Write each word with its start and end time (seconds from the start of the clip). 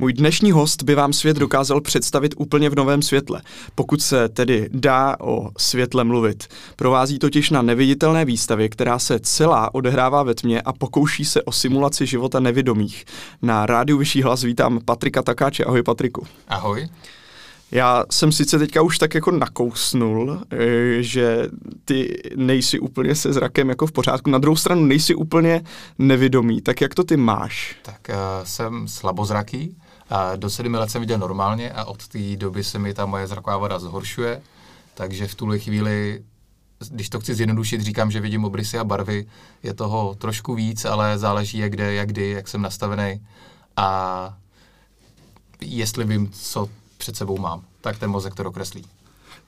Můj 0.00 0.12
dnešní 0.12 0.52
host 0.52 0.82
by 0.82 0.94
vám 0.94 1.12
svět 1.12 1.36
dokázal 1.36 1.80
představit 1.80 2.34
úplně 2.36 2.70
v 2.70 2.74
novém 2.74 3.02
světle, 3.02 3.42
pokud 3.74 4.02
se 4.02 4.28
tedy 4.28 4.68
dá 4.72 5.16
o 5.20 5.50
světle 5.58 6.04
mluvit. 6.04 6.48
Provází 6.76 7.18
totiž 7.18 7.50
na 7.50 7.62
neviditelné 7.62 8.24
výstavě, 8.24 8.68
která 8.68 8.98
se 8.98 9.18
celá 9.20 9.74
odehrává 9.74 10.22
ve 10.22 10.34
tmě 10.34 10.62
a 10.62 10.72
pokouší 10.72 11.24
se 11.24 11.42
o 11.42 11.52
simulaci 11.52 12.06
života 12.06 12.40
nevědomých. 12.40 13.04
Na 13.42 13.66
rádiu 13.66 13.98
Vyšší 13.98 14.22
hlas 14.22 14.42
vítám 14.42 14.80
Patrika 14.84 15.22
Takáče. 15.22 15.64
Ahoj 15.64 15.82
Patriku. 15.82 16.26
Ahoj. 16.48 16.88
Já 17.72 18.04
jsem 18.10 18.32
sice 18.32 18.58
teďka 18.58 18.82
už 18.82 18.98
tak 18.98 19.14
jako 19.14 19.30
nakousnul, 19.30 20.40
eh, 20.50 20.56
že 21.02 21.48
ty 21.84 22.22
nejsi 22.36 22.78
úplně 22.78 23.14
se 23.14 23.32
zrakem 23.32 23.68
jako 23.68 23.86
v 23.86 23.92
pořádku, 23.92 24.30
na 24.30 24.38
druhou 24.38 24.56
stranu 24.56 24.84
nejsi 24.84 25.14
úplně 25.14 25.62
nevědomý, 25.98 26.60
tak 26.60 26.80
jak 26.80 26.94
to 26.94 27.04
ty 27.04 27.16
máš? 27.16 27.76
Tak 27.82 28.00
uh, 28.08 28.14
jsem 28.44 28.88
slabozraký, 28.88 29.76
a 30.10 30.36
do 30.36 30.50
sedmi 30.50 30.76
let 30.76 30.90
jsem 30.90 31.00
viděl 31.00 31.18
normálně 31.18 31.72
a 31.72 31.84
od 31.84 32.08
té 32.08 32.36
doby 32.36 32.64
se 32.64 32.78
mi 32.78 32.94
ta 32.94 33.06
moje 33.06 33.26
zraková 33.26 33.56
voda 33.56 33.78
zhoršuje, 33.78 34.42
takže 34.94 35.26
v 35.26 35.34
tuhle 35.34 35.58
chvíli, 35.58 36.24
když 36.90 37.08
to 37.08 37.20
chci 37.20 37.34
zjednodušit, 37.34 37.80
říkám, 37.80 38.10
že 38.10 38.20
vidím 38.20 38.44
obrysy 38.44 38.78
a 38.78 38.84
barvy, 38.84 39.26
je 39.62 39.74
toho 39.74 40.14
trošku 40.14 40.54
víc, 40.54 40.84
ale 40.84 41.18
záleží 41.18 41.58
jak 41.58 41.72
kde, 41.72 41.94
jak 41.94 42.08
kdy, 42.08 42.30
jak 42.30 42.48
jsem 42.48 42.62
nastavený 42.62 43.26
a 43.76 44.38
jestli 45.60 46.04
vím, 46.04 46.30
co 46.32 46.68
před 46.98 47.16
sebou 47.16 47.38
mám, 47.38 47.64
tak 47.80 47.98
ten 47.98 48.10
mozek 48.10 48.34
to 48.34 48.42
dokreslí. 48.42 48.84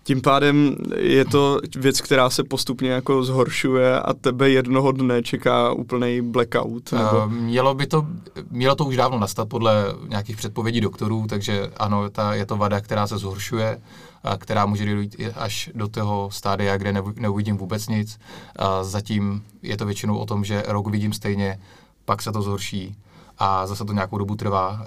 Tím 0.04 0.20
pádem 0.20 0.76
je 0.96 1.24
to 1.24 1.58
věc, 1.76 2.00
která 2.00 2.30
se 2.30 2.44
postupně 2.44 2.90
jako 2.90 3.24
zhoršuje 3.24 4.00
a 4.00 4.14
tebe 4.14 4.50
jednoho 4.50 4.92
dne 4.92 5.22
čeká 5.22 5.72
úplný 5.72 6.20
blackout? 6.20 6.92
Nebo? 6.92 7.24
Uh, 7.26 7.32
mělo 7.32 7.74
by 7.74 7.86
to, 7.86 8.06
mělo 8.50 8.74
to 8.74 8.84
už 8.84 8.96
dávno 8.96 9.18
nastat 9.18 9.48
podle 9.48 9.84
nějakých 10.08 10.36
předpovědí 10.36 10.80
doktorů, 10.80 11.26
takže 11.28 11.70
ano, 11.76 12.10
ta, 12.10 12.34
je 12.34 12.46
to 12.46 12.56
vada, 12.56 12.80
která 12.80 13.06
se 13.06 13.18
zhoršuje, 13.18 13.80
a 14.24 14.36
která 14.36 14.66
může 14.66 14.84
dojít 14.84 15.16
až 15.36 15.70
do 15.74 15.88
toho 15.88 16.30
stádia, 16.32 16.76
kde 16.76 17.02
neuvidím 17.16 17.56
vůbec 17.56 17.88
nic. 17.88 18.18
A 18.56 18.84
zatím 18.84 19.42
je 19.62 19.76
to 19.76 19.86
většinou 19.86 20.18
o 20.18 20.26
tom, 20.26 20.44
že 20.44 20.64
rok 20.66 20.86
vidím 20.86 21.12
stejně, 21.12 21.60
pak 22.04 22.22
se 22.22 22.32
to 22.32 22.42
zhorší 22.42 22.96
a 23.38 23.66
zase 23.66 23.84
to 23.84 23.92
nějakou 23.92 24.18
dobu 24.18 24.34
trvá, 24.34 24.84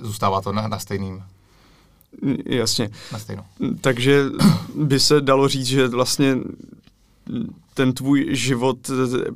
zůstává 0.00 0.40
to 0.40 0.52
na, 0.52 0.68
na 0.68 0.78
stejným 0.78 1.22
Jasně. 2.46 2.90
Na 3.12 3.18
stejno. 3.18 3.44
Takže 3.80 4.24
by 4.74 5.00
se 5.00 5.20
dalo 5.20 5.48
říct, 5.48 5.66
že 5.66 5.88
vlastně 5.88 6.36
ten 7.74 7.92
tvůj 7.92 8.26
život 8.30 8.90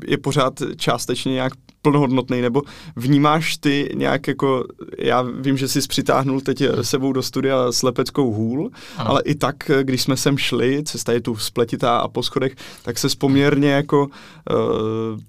je 0.07 0.19
pořád 0.19 0.63
částečně 0.77 1.33
nějak 1.33 1.53
plnohodnotný, 1.83 2.41
nebo 2.41 2.63
vnímáš 2.97 3.57
ty 3.57 3.91
nějak 3.95 4.29
jako, 4.29 4.65
já 4.99 5.23
vím, 5.23 5.57
že 5.57 5.69
jsi 5.69 5.81
přitáhnul 5.89 6.41
teď 6.41 6.63
sebou 6.83 7.13
do 7.13 7.23
studia 7.23 7.73
slepeckou 7.73 8.33
hůl, 8.33 8.71
ano. 8.97 9.11
ale 9.11 9.23
i 9.25 9.35
tak, 9.35 9.57
když 9.83 10.03
jsme 10.03 10.17
sem 10.17 10.39
šli, 10.39 10.83
cesta 10.85 11.13
je 11.13 11.21
tu 11.21 11.37
spletitá 11.37 11.99
a 11.99 12.09
po 12.09 12.23
schodech, 12.23 12.53
tak 12.83 12.99
se 12.99 13.09
poměrně 13.19 13.71
jako 13.71 14.07
uh, 14.07 15.21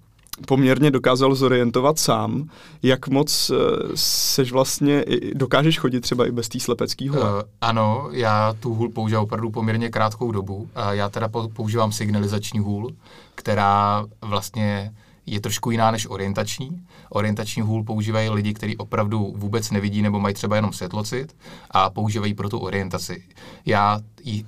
poměrně 0.48 0.92
dokázal 0.92 1.36
zorientovat 1.36 2.00
sám. 2.00 2.50
Jak 2.84 3.08
moc 3.08 3.50
uh, 3.50 3.58
seš 3.96 4.52
vlastně, 4.52 5.06
dokážeš 5.34 5.80
chodit 5.80 6.02
třeba 6.02 6.26
i 6.28 6.32
bez 6.32 6.50
té 6.50 6.60
slepecký 6.60 7.10
hůle? 7.10 7.22
Uh, 7.22 7.42
ano, 7.62 8.10
já 8.12 8.54
tu 8.60 8.74
hůl 8.74 8.90
používám 8.90 9.24
opravdu 9.24 9.52
poměrně 9.52 9.90
krátkou 9.90 10.32
dobu. 10.32 10.56
Uh, 10.56 10.68
já 10.92 11.10
teda 11.10 11.30
používám 11.54 11.92
signalizační 11.92 12.60
hůl, 12.60 12.92
která 13.36 14.06
vlastně 14.22 14.94
je 15.32 15.42
trošku 15.42 15.72
jiná 15.72 15.92
než 15.92 16.08
orientační. 16.10 16.82
Orientační 17.10 17.62
hůl 17.62 17.84
používají 17.84 18.30
lidi, 18.30 18.54
kteří 18.54 18.78
opravdu 18.78 19.34
vůbec 19.38 19.72
nevidí 19.72 20.02
nebo 20.02 20.20
mají 20.20 20.36
třeba 20.36 20.56
jenom 20.56 20.74
světlocit 20.74 21.36
a 21.72 21.90
používají 21.90 22.34
pro 22.34 22.50
tu 22.50 22.60
orientaci. 22.60 23.24
Já 23.66 24.00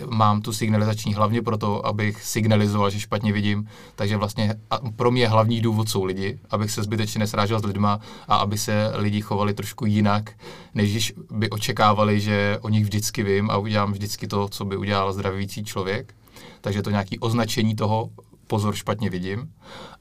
mám 0.09 0.41
tu 0.41 0.53
signalizační 0.53 1.13
hlavně 1.13 1.41
proto, 1.41 1.85
abych 1.85 2.23
signalizoval, 2.23 2.89
že 2.89 2.99
špatně 2.99 3.33
vidím, 3.33 3.69
takže 3.95 4.17
vlastně 4.17 4.55
pro 4.95 5.11
mě 5.11 5.27
hlavní 5.27 5.61
důvod 5.61 5.89
jsou 5.89 6.03
lidi, 6.03 6.39
abych 6.49 6.71
se 6.71 6.83
zbytečně 6.83 7.19
nesrážel 7.19 7.59
s 7.59 7.65
lidma 7.65 7.99
a 8.27 8.35
aby 8.35 8.57
se 8.57 8.91
lidi 8.95 9.21
chovali 9.21 9.53
trošku 9.53 9.85
jinak, 9.85 10.31
než 10.73 11.13
by 11.31 11.49
očekávali, 11.49 12.19
že 12.19 12.57
o 12.61 12.69
nich 12.69 12.83
vždycky 12.83 13.23
vím 13.23 13.49
a 13.51 13.57
udělám 13.57 13.91
vždycky 13.91 14.27
to, 14.27 14.47
co 14.49 14.65
by 14.65 14.77
udělal 14.77 15.13
zdravící 15.13 15.63
člověk. 15.63 16.13
Takže 16.61 16.81
to 16.81 16.89
nějaký 16.89 17.19
označení 17.19 17.75
toho, 17.75 18.09
pozor, 18.47 18.75
špatně 18.75 19.09
vidím. 19.09 19.53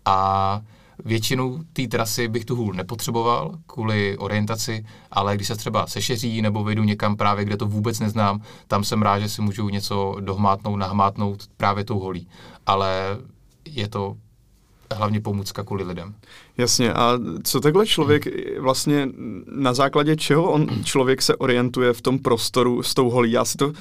A 0.05 0.61
většinu 1.05 1.61
té 1.73 1.89
trasy 1.89 2.29
bych 2.29 2.45
tu 2.45 2.57
hůl 2.57 2.73
nepotřeboval 2.73 3.59
kvůli 3.67 4.19
orientaci, 4.19 4.87
ale 5.11 5.35
když 5.35 5.47
se 5.49 5.57
třeba 5.57 5.87
sešeří 5.87 6.43
nebo 6.43 6.65
vyjdu 6.65 6.83
někam 6.83 7.17
právě, 7.17 7.45
kde 7.45 7.57
to 7.57 7.67
vůbec 7.67 8.01
neznám, 8.01 8.41
tam 8.69 8.85
jsem 8.85 9.03
rád, 9.03 9.19
že 9.19 9.29
si 9.29 9.43
můžu 9.43 9.69
něco 9.69 10.17
dohmátnout, 10.21 10.77
nahmátnout 10.77 11.49
právě 11.57 11.85
tou 11.85 11.99
holí. 11.99 12.29
Ale 12.67 13.19
je 13.65 13.89
to 13.89 14.17
hlavně 14.95 15.21
pomůcka 15.21 15.63
kvůli 15.63 15.85
lidem. 15.85 16.15
Jasně, 16.59 16.93
a 16.93 17.19
co 17.45 17.61
takhle 17.61 17.87
člověk 17.87 18.25
vlastně 18.59 19.09
na 19.47 19.75
základě 19.75 20.17
čeho 20.17 20.51
on 20.51 20.67
člověk 20.85 21.23
se 21.23 21.37
orientuje 21.37 21.93
v 21.93 22.01
tom 22.01 22.19
prostoru 22.19 22.83
s 22.83 22.95
tou 22.95 23.11
holí? 23.11 23.33
Já 23.33 23.45
si 23.45 23.59
to 23.59 23.73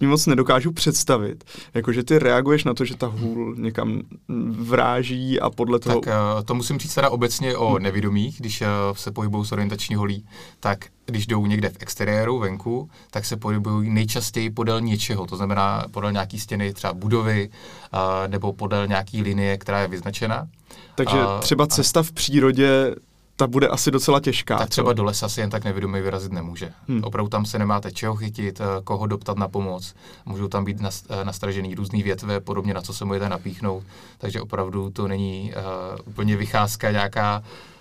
ním 0.00 0.10
moc 0.10 0.26
nedokážu 0.26 0.72
představit. 0.72 1.44
Jakože 1.74 2.04
ty 2.04 2.18
reaguješ 2.18 2.64
na 2.64 2.74
to, 2.74 2.84
že 2.84 2.96
ta 2.96 3.06
hůl 3.06 3.54
někam 3.58 4.02
vráží 4.48 5.40
a 5.40 5.50
podle 5.50 5.78
toho... 5.78 6.00
Tak 6.00 6.14
eh, 6.40 6.42
to 6.42 6.54
musím 6.54 6.78
říct 6.78 6.94
teda 6.94 7.10
obecně 7.10 7.56
o 7.56 7.78
nevědomých, 7.78 8.38
když 8.38 8.62
eh, 8.62 8.66
se 8.92 9.10
pohybují 9.10 9.46
s 9.46 9.52
orientační 9.52 9.96
holí, 9.96 10.24
tak 10.60 10.86
když 11.06 11.26
jdou 11.26 11.46
někde 11.46 11.68
v 11.68 11.76
exteriéru, 11.80 12.38
venku, 12.38 12.90
tak 13.10 13.24
se 13.24 13.36
pohybují 13.36 13.90
nejčastěji 13.90 14.50
podél 14.50 14.80
něčeho, 14.80 15.26
to 15.26 15.36
znamená 15.36 15.84
podél 15.90 16.12
nějaký 16.12 16.40
stěny 16.40 16.72
třeba 16.72 16.92
budovy 16.92 17.48
uh, 17.48 18.00
nebo 18.26 18.52
podél 18.52 18.86
nějaký 18.86 19.22
linie, 19.22 19.58
která 19.58 19.80
je 19.80 19.88
vyznačena. 19.88 20.48
Takže 20.94 21.16
uh, 21.16 21.40
třeba 21.40 21.66
cesta 21.66 22.02
v 22.02 22.12
přírodě 22.12 22.94
ta 23.36 23.46
bude 23.46 23.68
asi 23.68 23.90
docela 23.90 24.20
těžká. 24.20 24.58
Tak 24.58 24.68
třeba 24.68 24.90
co? 24.90 24.94
do 24.94 25.04
lesa 25.04 25.28
si 25.28 25.40
jen 25.40 25.50
tak 25.50 25.64
nevědomý 25.64 26.00
vyrazit 26.00 26.32
nemůže. 26.32 26.72
Hmm. 26.88 27.04
Opravdu 27.04 27.28
tam 27.28 27.46
se 27.46 27.58
nemáte 27.58 27.92
čeho 27.92 28.16
chytit, 28.16 28.60
koho 28.84 29.06
doptat 29.06 29.36
na 29.36 29.48
pomoc. 29.48 29.94
Můžou 30.26 30.48
tam 30.48 30.64
být 30.64 30.80
nastražený 31.24 31.74
různý 31.74 32.02
větve, 32.02 32.40
podobně 32.40 32.74
na 32.74 32.80
co 32.80 32.94
se 32.94 33.04
můžete 33.04 33.28
napíchnout. 33.28 33.84
Takže 34.18 34.40
opravdu 34.40 34.90
to 34.90 35.08
není 35.08 35.52
uh, 35.56 36.00
úplně 36.06 36.36
vycházka 36.36 36.90
nějaká 36.90 37.42
Eh, 37.42 37.75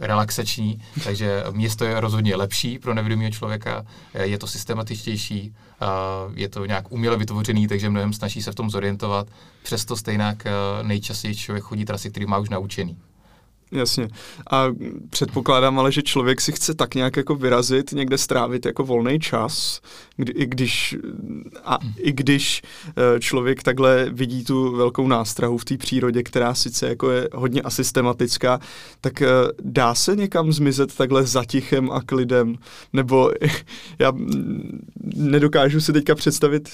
relaxační, 0.00 0.82
takže 1.04 1.44
město 1.50 1.84
je 1.84 2.00
rozhodně 2.00 2.36
lepší 2.36 2.78
pro 2.78 2.94
nevědomého 2.94 3.30
člověka, 3.30 3.84
eh, 4.14 4.26
je 4.26 4.38
to 4.38 4.46
systematičtější, 4.46 5.54
eh, 5.82 5.86
je 6.34 6.48
to 6.48 6.66
nějak 6.66 6.92
uměle 6.92 7.16
vytvořený, 7.16 7.68
takže 7.68 7.90
mnohem 7.90 8.12
snaží 8.12 8.42
se 8.42 8.52
v 8.52 8.54
tom 8.54 8.70
zorientovat. 8.70 9.28
Přesto 9.62 9.96
stejně 9.96 10.36
nejčastěji 10.82 11.36
člověk 11.36 11.64
chodí 11.64 11.84
trasy, 11.84 12.10
který 12.10 12.26
má 12.26 12.38
už 12.38 12.48
naučený. 12.48 12.96
Jasně. 13.72 14.08
A 14.50 14.66
předpokládám 15.10 15.78
ale, 15.78 15.92
že 15.92 16.02
člověk 16.02 16.40
si 16.40 16.52
chce 16.52 16.74
tak 16.74 16.94
nějak 16.94 17.16
jako 17.16 17.34
vyrazit, 17.34 17.92
někde 17.92 18.18
strávit 18.18 18.66
jako 18.66 18.84
volný 18.84 19.20
čas, 19.20 19.80
kdy, 20.16 20.32
i 20.32 20.46
když 20.46 20.96
a 21.64 21.78
i 21.96 22.12
když 22.12 22.62
eh, 22.88 23.20
člověk 23.20 23.62
takhle 23.62 24.06
vidí 24.10 24.44
tu 24.44 24.76
velkou 24.76 25.08
nástrahu 25.08 25.58
v 25.58 25.64
té 25.64 25.76
přírodě, 25.76 26.22
která 26.22 26.54
sice 26.54 26.88
jako 26.88 27.10
je 27.10 27.28
hodně 27.34 27.62
asystematická, 27.62 28.60
tak 29.00 29.22
eh, 29.22 29.26
dá 29.62 29.94
se 29.94 30.16
někam 30.16 30.52
zmizet 30.52 30.96
takhle 30.96 31.26
zatichem 31.26 31.90
a 31.90 32.00
klidem? 32.02 32.56
Nebo 32.92 33.30
já 33.98 34.12
nedokážu 35.14 35.80
si 35.80 35.92
teďka 35.92 36.14
představit 36.14 36.68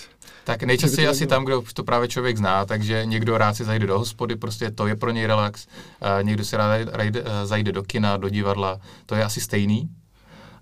tak 0.48 0.62
nejčastěji 0.62 1.08
asi 1.08 1.26
tam, 1.26 1.44
kde 1.44 1.54
to 1.74 1.84
právě 1.84 2.08
člověk 2.08 2.36
zná, 2.36 2.64
takže 2.64 3.06
někdo 3.06 3.38
rád 3.38 3.54
si 3.54 3.64
zajde 3.64 3.86
do 3.86 3.98
hospody, 3.98 4.36
prostě 4.36 4.70
to 4.70 4.86
je 4.86 4.96
pro 4.96 5.10
něj 5.10 5.26
relax, 5.26 5.66
uh, 5.66 6.24
někdo 6.24 6.44
si 6.44 6.56
rád 6.56 6.87
zajde, 6.96 7.22
uh, 7.22 7.28
zajde 7.44 7.72
do 7.72 7.82
kina, 7.82 8.16
do 8.16 8.28
divadla, 8.28 8.80
to 9.06 9.14
je 9.14 9.24
asi 9.24 9.40
stejný, 9.40 9.88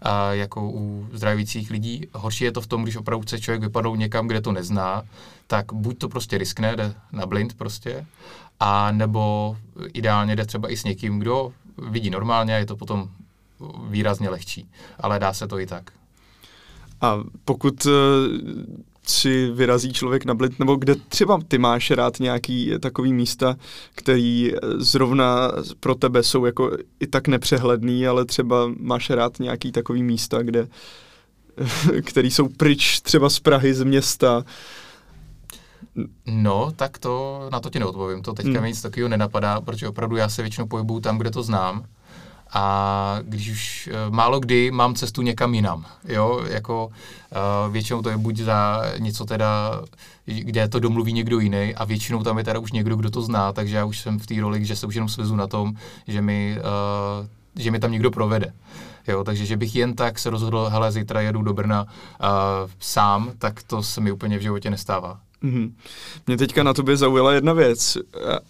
a 0.03 0.33
jako 0.33 0.71
u 0.71 1.09
zdravících 1.13 1.71
lidí. 1.71 2.07
Horší 2.13 2.45
je 2.45 2.53
to 2.53 2.61
v 2.61 2.67
tom, 2.67 2.83
když 2.83 2.97
opravdu 2.97 3.23
chce 3.23 3.41
člověk 3.41 3.63
vypadnout 3.63 3.95
někam, 3.95 4.27
kde 4.27 4.41
to 4.41 4.53
nezná, 4.53 5.03
tak 5.47 5.73
buď 5.73 5.99
to 5.99 6.09
prostě 6.09 6.39
riskne, 6.39 6.77
jde 6.77 6.95
na 7.13 7.27
blind 7.27 7.55
prostě, 7.55 8.07
a 8.61 8.93
nebo 8.93 9.57
ideálně 9.93 10.37
jde 10.37 10.47
třeba 10.47 10.73
i 10.73 10.77
s 10.77 10.85
někým, 10.85 11.19
kdo 11.19 11.53
vidí 11.91 12.11
normálně 12.11 12.55
a 12.55 12.59
je 12.59 12.67
to 12.67 12.77
potom 12.77 13.09
výrazně 13.89 14.29
lehčí. 14.29 14.71
Ale 15.01 15.19
dá 15.19 15.33
se 15.33 15.49
to 15.49 15.59
i 15.59 15.67
tak. 15.67 15.91
A 17.01 17.19
pokud 17.45 17.87
eh, 17.87 17.91
si 19.09 19.51
vyrazí 19.51 19.93
člověk 19.93 20.25
na 20.25 20.35
blind, 20.35 20.59
nebo 20.59 20.77
kde 20.77 20.95
třeba 20.95 21.39
ty 21.49 21.59
máš 21.59 21.91
rád 21.91 22.21
nějaký 22.21 22.73
takový 22.81 23.13
místa, 23.13 23.57
který 23.95 24.53
zrovna 24.77 25.53
pro 25.81 25.95
tebe 25.95 26.23
jsou 26.23 26.45
jako 26.45 26.71
i 27.01 27.07
tak 27.07 27.29
nepřehledný, 27.29 28.07
ale 28.07 28.25
třeba 28.25 28.71
máš 28.81 29.11
rád 29.11 29.39
nějaký 29.39 29.73
takový 29.73 30.03
místa, 30.03 30.43
kde 30.43 30.69
který 32.05 32.31
jsou 32.31 32.49
pryč 32.49 33.01
třeba 33.01 33.31
z 33.31 33.41
Prahy, 33.41 33.75
z 33.75 33.85
města. 33.85 34.45
No, 36.27 36.73
tak 36.77 36.99
to 36.99 37.41
na 37.53 37.61
to 37.61 37.71
ti 37.71 37.79
neodpovím. 37.79 38.23
To 38.23 38.33
teďka 38.33 38.53
hmm. 38.53 38.63
mi 38.63 38.69
nic 38.69 38.83
takového 38.83 39.09
nenapadá, 39.09 39.61
protože 39.61 39.89
opravdu 39.89 40.17
já 40.17 40.29
se 40.29 40.43
většinou 40.43 40.67
pohybuju 40.67 41.01
tam, 41.01 41.19
kde 41.19 41.31
to 41.31 41.43
znám 41.43 41.85
a 42.53 43.19
když 43.23 43.51
už 43.51 43.89
uh, 43.93 44.15
málo 44.15 44.41
kdy 44.41 44.71
mám 44.71 44.95
cestu 44.95 45.23
někam 45.23 45.55
jinam, 45.55 45.87
jo, 46.09 46.41
jako 46.49 46.87
uh, 46.87 47.73
většinou 47.73 48.03
to 48.03 48.11
je 48.11 48.17
buď 48.17 48.37
za 48.37 48.83
něco 48.99 49.25
teda, 49.25 49.81
kde 50.25 50.69
to 50.69 50.81
domluví 50.81 51.13
někdo 51.13 51.39
jiný 51.39 51.75
a 51.75 51.85
většinou 51.85 52.23
tam 52.23 52.39
je 52.39 52.45
teda 52.45 52.59
už 52.59 52.73
někdo, 52.73 52.97
kdo 52.97 53.11
to 53.11 53.23
zná, 53.23 53.53
takže 53.53 53.77
já 53.77 53.85
už 53.85 54.01
jsem 54.01 54.19
v 54.19 54.27
té 54.27 54.41
roli, 54.41 54.65
že 54.65 54.77
se 54.77 54.87
už 54.87 54.95
jenom 54.95 55.09
svezu 55.09 55.37
na 55.37 55.47
tom, 55.47 55.75
že 56.07 56.23
mi, 56.23 56.59
uh, 56.59 57.27
že 57.63 57.71
mi 57.71 57.79
tam 57.79 57.93
někdo 57.93 58.11
provede. 58.11 58.53
Jo, 59.09 59.25
takže 59.25 59.47
že 59.47 59.57
bych 59.57 59.77
jen 59.77 59.95
tak 59.95 60.19
se 60.19 60.31
rozhodl, 60.31 60.69
hele, 60.69 60.93
zítra 60.93 61.21
jedu 61.21 61.43
do 61.43 61.53
Brna 61.53 61.83
uh, 61.83 61.89
sám, 62.81 63.33
tak 63.39 63.63
to 63.63 63.83
se 63.83 64.01
mi 64.01 64.13
úplně 64.13 64.39
v 64.39 64.43
životě 64.43 64.71
nestává. 64.71 65.21
Mm-hmm. 65.45 65.73
Mě 66.27 66.37
teďka 66.37 66.63
na 66.63 66.75
tobě 66.75 66.97
zaujala 66.97 67.33
jedna 67.33 67.53
věc 67.53 67.99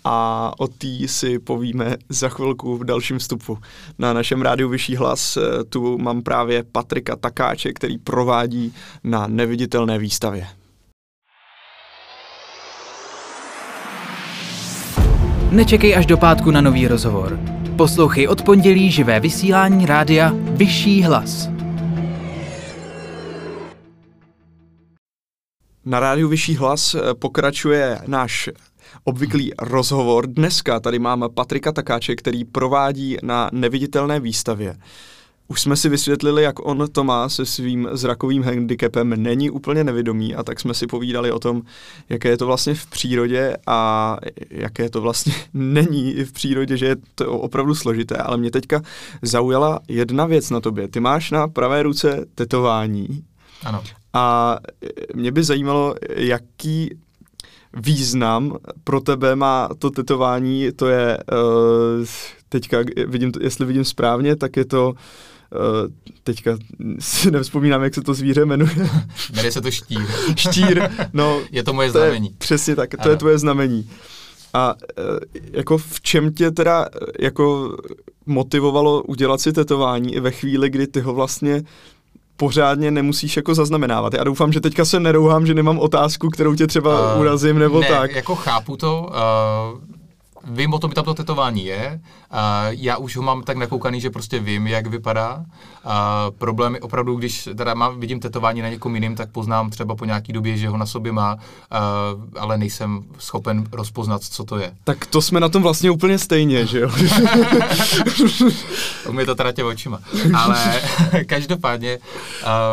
a 0.05 0.53
o 0.59 0.69
té 0.69 0.89
si 1.07 1.39
povíme 1.39 1.97
za 2.09 2.29
chvilku 2.29 2.77
v 2.77 2.85
dalším 2.85 3.19
vstupu. 3.19 3.59
Na 3.99 4.13
našem 4.13 4.43
rádiu 4.43 4.69
Vyšší 4.69 4.97
hlas 4.97 5.37
eh, 5.37 5.65
tu 5.65 5.99
mám 5.99 6.23
právě 6.23 6.63
Patrika 6.73 7.17
Takáče, 7.17 7.73
který 7.73 7.99
provádí 7.99 8.75
na 9.05 9.27
neviditelné 9.27 9.99
výstavě. 9.99 10.47
Nečekej 15.51 15.97
až 15.97 16.07
do 16.07 16.17
pátku 16.17 16.51
na 16.51 16.61
nový 16.61 16.89
rozhovor. 16.89 17.41
Poslouchej 17.77 18.29
od 18.29 18.43
pondělí 18.43 18.91
živé 18.91 19.21
vysílání 19.21 19.87
rádia 19.87 20.33
Vyšší 20.35 21.03
hlas. 21.03 21.56
Na 25.87 26.01
rádiu 26.01 26.29
Vyšší 26.29 26.57
hlas 26.57 26.95
eh, 26.95 27.15
pokračuje 27.15 27.99
náš 28.07 28.51
obvyklý 29.05 29.53
rozhovor. 29.59 30.27
Dneska 30.27 30.81
tady 30.81 30.99
máme 30.99 31.29
Patrika 31.29 31.73
Takáče, 31.73 32.17
který 32.17 32.45
provádí 32.45 33.17
na 33.23 33.51
neviditelné 33.53 34.21
výstavě. 34.21 34.77
Už 35.49 35.61
jsme 35.61 35.77
si 35.77 35.89
vysvětlili, 35.89 36.43
jak 36.43 36.67
on 36.67 36.89
to 36.93 37.05
má 37.05 37.29
se 37.29 37.47
svým 37.47 37.89
zrakovým 37.93 38.43
handicapem, 38.43 39.23
není 39.23 39.51
úplně 39.51 39.85
nevědomý 39.85 40.35
a 40.35 40.43
tak 40.43 40.61
jsme 40.61 40.75
si 40.75 40.87
povídali 40.87 41.33
o 41.33 41.39
tom, 41.39 41.63
jaké 42.09 42.29
je 42.29 42.37
to 42.37 42.47
vlastně 42.47 42.75
v 42.75 42.87
přírodě 42.87 43.57
a 43.67 44.17
jaké 44.51 44.91
to 44.91 45.01
vlastně 45.01 45.35
není 45.55 46.13
v 46.13 46.33
přírodě, 46.33 46.77
že 46.77 46.87
je 46.87 46.97
to 47.15 47.39
opravdu 47.39 47.75
složité, 47.75 48.17
ale 48.17 48.37
mě 48.37 48.51
teďka 48.51 48.83
zaujala 49.23 49.81
jedna 49.89 50.27
věc 50.27 50.51
na 50.51 50.61
tobě. 50.61 50.89
Ty 50.89 51.01
máš 51.01 51.31
na 51.31 51.49
pravé 51.49 51.83
ruce 51.83 52.27
tetování. 52.35 53.25
Ano. 53.65 53.83
A 54.17 54.59
mě 55.15 55.33
by 55.33 55.45
zajímalo, 55.45 55.95
jaký 56.17 56.99
význam 57.75 58.57
pro 58.85 59.01
tebe 59.01 59.37
má 59.37 59.69
to 59.79 59.91
tetování, 59.91 60.73
to 60.77 60.89
je, 60.89 61.19
uh, 61.33 62.07
teďka 62.49 62.79
vidím, 63.07 63.33
jestli 63.41 63.67
vidím 63.67 63.85
správně, 63.85 64.37
tak 64.37 64.57
je 64.57 64.65
to 64.65 64.95
teďka 66.23 66.59
si 66.99 67.31
nevzpomínám, 67.31 67.83
jak 67.83 67.95
se 67.95 68.03
to 68.03 68.15
zvíře 68.15 68.45
jmenuje. 68.45 68.71
Jmenuje 69.33 69.53
se 69.53 69.61
to 69.61 69.71
štír. 69.71 70.07
štír, 70.37 70.91
no. 71.13 71.41
Je 71.51 71.63
to 71.63 71.73
moje 71.73 71.91
znamení. 71.91 72.29
Je, 72.29 72.35
přesně 72.39 72.77
tak, 72.77 72.91
to 72.91 73.03
ano. 73.03 73.11
je 73.11 73.17
tvoje 73.17 73.39
znamení. 73.39 73.91
A 74.55 74.75
jako 75.53 75.79
v 75.79 76.01
čem 76.01 76.33
tě 76.33 76.51
teda 76.51 76.87
jako 77.21 77.77
motivovalo 78.27 79.03
udělat 79.03 79.41
si 79.41 79.53
tetování 79.53 80.15
i 80.15 80.21
ve 80.21 80.31
chvíli, 80.31 80.71
kdy 80.71 80.87
ty 80.87 81.01
ho 81.01 81.15
vlastně 81.15 81.63
pořádně 82.37 82.91
nemusíš 82.91 83.37
jako 83.37 83.55
zaznamenávat. 83.55 84.15
Já 84.15 84.25
doufám, 84.25 84.53
že 84.53 84.61
teďka 84.61 84.85
se 84.85 85.01
nerouhám, 85.01 85.47
že 85.47 85.55
nemám 85.55 85.79
otázku, 85.79 86.29
kterou 86.29 86.55
tě 86.55 86.67
třeba 86.67 87.15
uh, 87.15 87.21
urazím 87.21 87.59
nebo 87.59 87.81
ne, 87.81 87.89
tak. 87.89 88.15
jako 88.15 88.35
chápu 88.35 88.77
to. 88.77 89.11
Uh, 89.75 89.96
vím 90.47 90.75
o 90.75 90.79
tom, 90.79 90.91
tam 90.91 91.05
to 91.05 91.15
tetování 91.15 91.65
je. 91.65 92.01
Uh, 92.33 92.39
já 92.69 92.97
už 92.97 93.17
ho 93.17 93.23
mám 93.23 93.43
tak 93.43 93.57
nakoukaný, 93.57 94.01
že 94.01 94.11
prostě 94.11 94.39
vím, 94.39 94.67
jak 94.67 94.87
vypadá. 94.87 95.37
Uh, 95.37 95.93
problém 96.39 96.75
je 96.75 96.81
opravdu, 96.81 97.17
když 97.17 97.49
teda 97.57 97.75
mám, 97.75 98.01
vidím 98.01 98.21
tetování 98.21 98.63
na 98.63 98.69
někom 98.69 98.95
jiným, 98.95 99.15
tak 99.15 99.31
poznám 99.31 99.71
třeba 99.71 99.95
po 99.95 100.05
nějaký 100.05 100.33
době, 100.33 100.57
že 100.57 100.69
ho 100.69 100.77
na 100.77 100.87
sobě 100.87 101.13
má, 101.13 101.35
uh, 101.35 101.41
ale 102.39 102.59
nejsem 102.59 103.05
schopen 103.19 103.65
rozpoznat, 103.73 104.23
co 104.23 104.45
to 104.45 104.59
je. 104.59 104.73
Tak 104.85 105.07
to 105.07 105.23
jsme 105.23 105.41
na 105.41 105.49
tom 105.49 105.63
vlastně 105.63 105.91
úplně 105.91 106.19
stejně, 106.19 106.67
že 106.67 106.81
jo? 106.81 106.89
Umí 109.09 109.27
to 109.27 109.35
teda 109.35 109.53
tě 109.53 109.65
očima. 109.65 110.01
Ale 110.35 110.83
každopádně, 111.27 111.99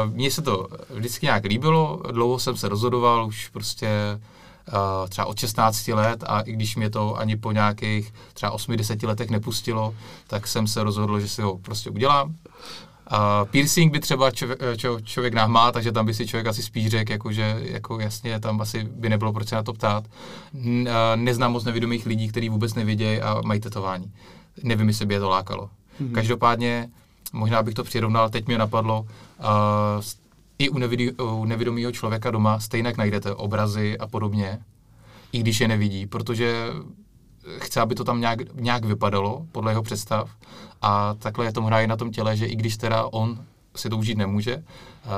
mně 0.06 0.32
se 0.32 0.42
to 0.42 0.68
vždycky 0.94 1.26
nějak 1.26 1.44
líbilo, 1.44 2.02
dlouho 2.12 2.40
jsem 2.40 2.58
se 2.58 2.70
rozhodoval, 2.70 3.28
už 3.28 3.48
prostě 3.48 3.90
uh, 4.68 5.10
třeba 5.10 5.26
od 5.26 5.40
16 5.40 5.88
let 5.88 6.24
a 6.28 6.42
i 6.42 6.52
když 6.52 6.76
mě 6.76 6.90
to 6.90 7.16
ani 7.16 7.36
po 7.38 7.52
nějakých 7.52 8.14
třeba 8.34 8.56
8-10 8.56 9.08
letech 9.08 9.30
nepustilo, 9.30 9.96
tak 10.28 10.48
jsem 10.48 10.68
se 10.68 10.84
rozhodl, 10.84 11.20
že 11.20 11.28
si 11.28 11.42
ho 11.42 11.58
prostě 11.58 11.90
udělám. 11.90 12.36
Uh, 13.12 13.50
piercing 13.50 13.92
by 13.92 14.00
třeba 14.00 14.32
člověk, 14.32 14.60
čo, 14.78 15.00
člověk 15.04 15.34
má, 15.48 15.72
takže 15.72 15.92
tam 15.92 16.06
by 16.06 16.14
si 16.14 16.28
člověk 16.28 16.48
asi 16.48 16.64
spíš 16.64 16.88
řekl, 16.88 17.12
jako, 17.12 17.32
že 17.32 17.60
jako 17.62 18.00
jasně 18.00 18.40
tam 18.40 18.62
asi 18.62 18.84
by 18.84 19.10
nebylo 19.10 19.34
proč 19.34 19.48
se 19.48 19.56
na 19.56 19.64
to 19.64 19.74
ptát. 19.74 20.04
N, 20.54 20.88
uh, 20.88 21.22
neznám 21.22 21.52
moc 21.52 21.64
nevědomých 21.64 22.06
lidí, 22.06 22.28
kteří 22.28 22.50
vůbec 22.50 22.74
nevidějí 22.74 23.22
a 23.22 23.42
mají 23.46 23.60
tetování. 23.60 24.12
Nevím, 24.64 24.88
jestli 24.88 25.06
by 25.06 25.14
je 25.14 25.20
to 25.20 25.30
lákalo. 25.30 25.70
Mm-hmm. 26.02 26.12
Každopádně, 26.12 26.90
možná 27.34 27.64
bych 27.64 27.74
to 27.74 27.84
přirovnal, 27.84 28.30
teď 28.30 28.48
mě 28.48 28.58
napadlo, 28.58 29.02
uh, 29.02 29.48
i 30.60 30.70
u, 30.70 30.78
nevidí, 30.78 31.12
u 31.12 31.46
nevědomého 31.46 31.92
člověka 31.92 32.32
doma 32.32 32.60
stejně 32.60 32.94
najdete 32.98 33.36
obrazy 33.36 33.98
a 33.98 34.08
podobně, 34.08 34.60
i 35.32 35.40
když 35.40 35.62
je 35.62 35.68
nevidí, 35.68 36.08
protože 36.08 36.68
chce, 37.58 37.82
aby 37.82 37.96
to 37.96 38.04
tam 38.04 38.22
nějak, 38.22 38.56
nějak 38.56 38.86
vypadalo 38.86 39.46
podle 39.52 39.72
jeho 39.72 39.84
představ. 39.84 40.32
A 40.82 41.14
takhle 41.14 41.46
je 41.46 41.54
to 41.54 41.62
hraje 41.62 41.88
na 41.88 41.96
tom 41.96 42.12
těle, 42.12 42.38
že 42.38 42.46
i 42.46 42.56
když 42.56 42.78
teda 42.78 43.06
on 43.06 43.46
si 43.76 43.90
to 43.90 43.98
užít 43.98 44.18
nemůže, 44.18 44.64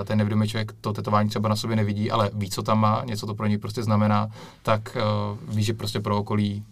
ten 0.06 0.18
nevědomý 0.18 0.48
člověk 0.48 0.72
to 0.82 0.94
tetování 0.94 1.30
třeba 1.30 1.50
na 1.50 1.56
sobě 1.56 1.76
nevidí, 1.76 2.12
ale 2.12 2.31
ví, 2.34 2.50
co 2.50 2.64
tam 2.64 2.80
má, 2.80 3.04
něco 3.06 3.26
to 3.26 3.36
pro 3.36 3.48
něj 3.48 3.58
prostě 3.58 3.84
znamená, 3.84 4.30
tak 4.64 4.98
uh, 4.98 5.56
ví, 5.56 5.64
že 5.64 5.74
prostě 5.74 6.00
pro 6.00 6.18
okolí 6.18 6.64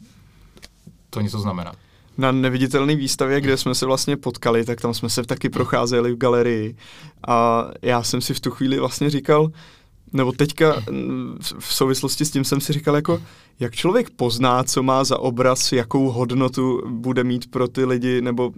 to 1.09 1.21
něco 1.21 1.39
znamená 1.39 1.73
na 2.17 2.31
neviditelné 2.31 2.95
výstavě, 2.95 3.41
kde 3.41 3.57
jsme 3.57 3.75
se 3.75 3.85
vlastně 3.85 4.17
potkali, 4.17 4.65
tak 4.65 4.81
tam 4.81 4.93
jsme 4.93 5.09
se 5.09 5.23
taky 5.23 5.49
procházeli 5.49 6.11
v 6.11 6.17
galerii 6.17 6.75
a 7.27 7.67
já 7.81 8.03
jsem 8.03 8.21
si 8.21 8.33
v 8.33 8.39
tu 8.39 8.51
chvíli 8.51 8.79
vlastně 8.79 9.09
říkal, 9.09 9.51
nebo 10.13 10.31
teďka 10.31 10.81
v 11.59 11.73
souvislosti 11.73 12.25
s 12.25 12.31
tím 12.31 12.43
jsem 12.43 12.61
si 12.61 12.73
říkal, 12.73 12.95
jako, 12.95 13.21
jak 13.59 13.75
člověk 13.75 14.09
pozná, 14.09 14.63
co 14.63 14.83
má 14.83 15.03
za 15.03 15.19
obraz, 15.19 15.71
jakou 15.71 16.09
hodnotu 16.09 16.81
bude 16.89 17.23
mít 17.23 17.51
pro 17.51 17.67
ty 17.67 17.85
lidi, 17.85 18.21
nebo 18.21 18.51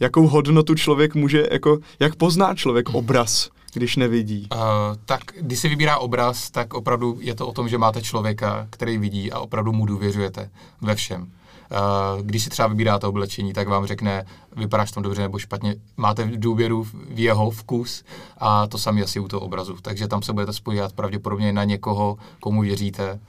jakou 0.00 0.26
hodnotu 0.26 0.74
člověk 0.74 1.14
může, 1.14 1.46
jako, 1.50 1.78
jak 2.00 2.16
pozná 2.16 2.54
člověk 2.54 2.88
obraz, 2.88 3.50
když 3.72 3.96
nevidí? 3.96 4.48
Uh, 4.54 4.60
tak 5.04 5.20
když 5.40 5.58
si 5.58 5.68
vybírá 5.68 5.98
obraz, 5.98 6.50
tak 6.50 6.74
opravdu 6.74 7.18
je 7.20 7.34
to 7.34 7.46
o 7.46 7.52
tom, 7.52 7.68
že 7.68 7.78
máte 7.78 8.02
člověka, 8.02 8.66
který 8.70 8.98
vidí 8.98 9.32
a 9.32 9.38
opravdu 9.38 9.72
mu 9.72 9.86
důvěřujete 9.86 10.50
ve 10.80 10.94
všem. 10.94 11.30
Uh, 11.70 12.22
když 12.22 12.44
si 12.44 12.50
třeba 12.50 12.68
vybíráte 12.68 13.06
oblečení, 13.06 13.52
tak 13.52 13.68
vám 13.68 13.86
řekne, 13.86 14.26
vypadáš 14.56 14.90
tam 14.90 15.02
dobře 15.02 15.22
nebo 15.22 15.38
špatně, 15.38 15.74
máte 15.96 16.30
důvěru 16.34 16.84
v 16.84 17.18
jeho 17.20 17.50
vkus 17.50 18.04
a 18.38 18.66
to 18.66 18.78
sami 18.78 19.02
asi 19.02 19.20
u 19.20 19.28
toho 19.28 19.40
obrazu. 19.40 19.76
Takže 19.82 20.08
tam 20.08 20.22
se 20.22 20.32
budete 20.32 20.52
spojit 20.52 20.92
pravděpodobně 20.94 21.52
na 21.52 21.64
někoho, 21.64 22.18
komu 22.40 22.62
věříte, 22.62 23.20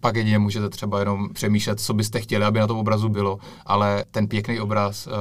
pak 0.00 0.16
jedině 0.16 0.38
můžete 0.38 0.68
třeba 0.68 0.98
jenom 0.98 1.28
přemýšlet, 1.32 1.80
co 1.80 1.94
byste 1.94 2.20
chtěli, 2.20 2.44
aby 2.44 2.60
na 2.60 2.66
tom 2.66 2.78
obrazu 2.78 3.08
bylo, 3.08 3.38
ale 3.66 4.04
ten 4.10 4.26
pěkný 4.26 4.60
obraz 4.60 5.06
uh, 5.06 5.12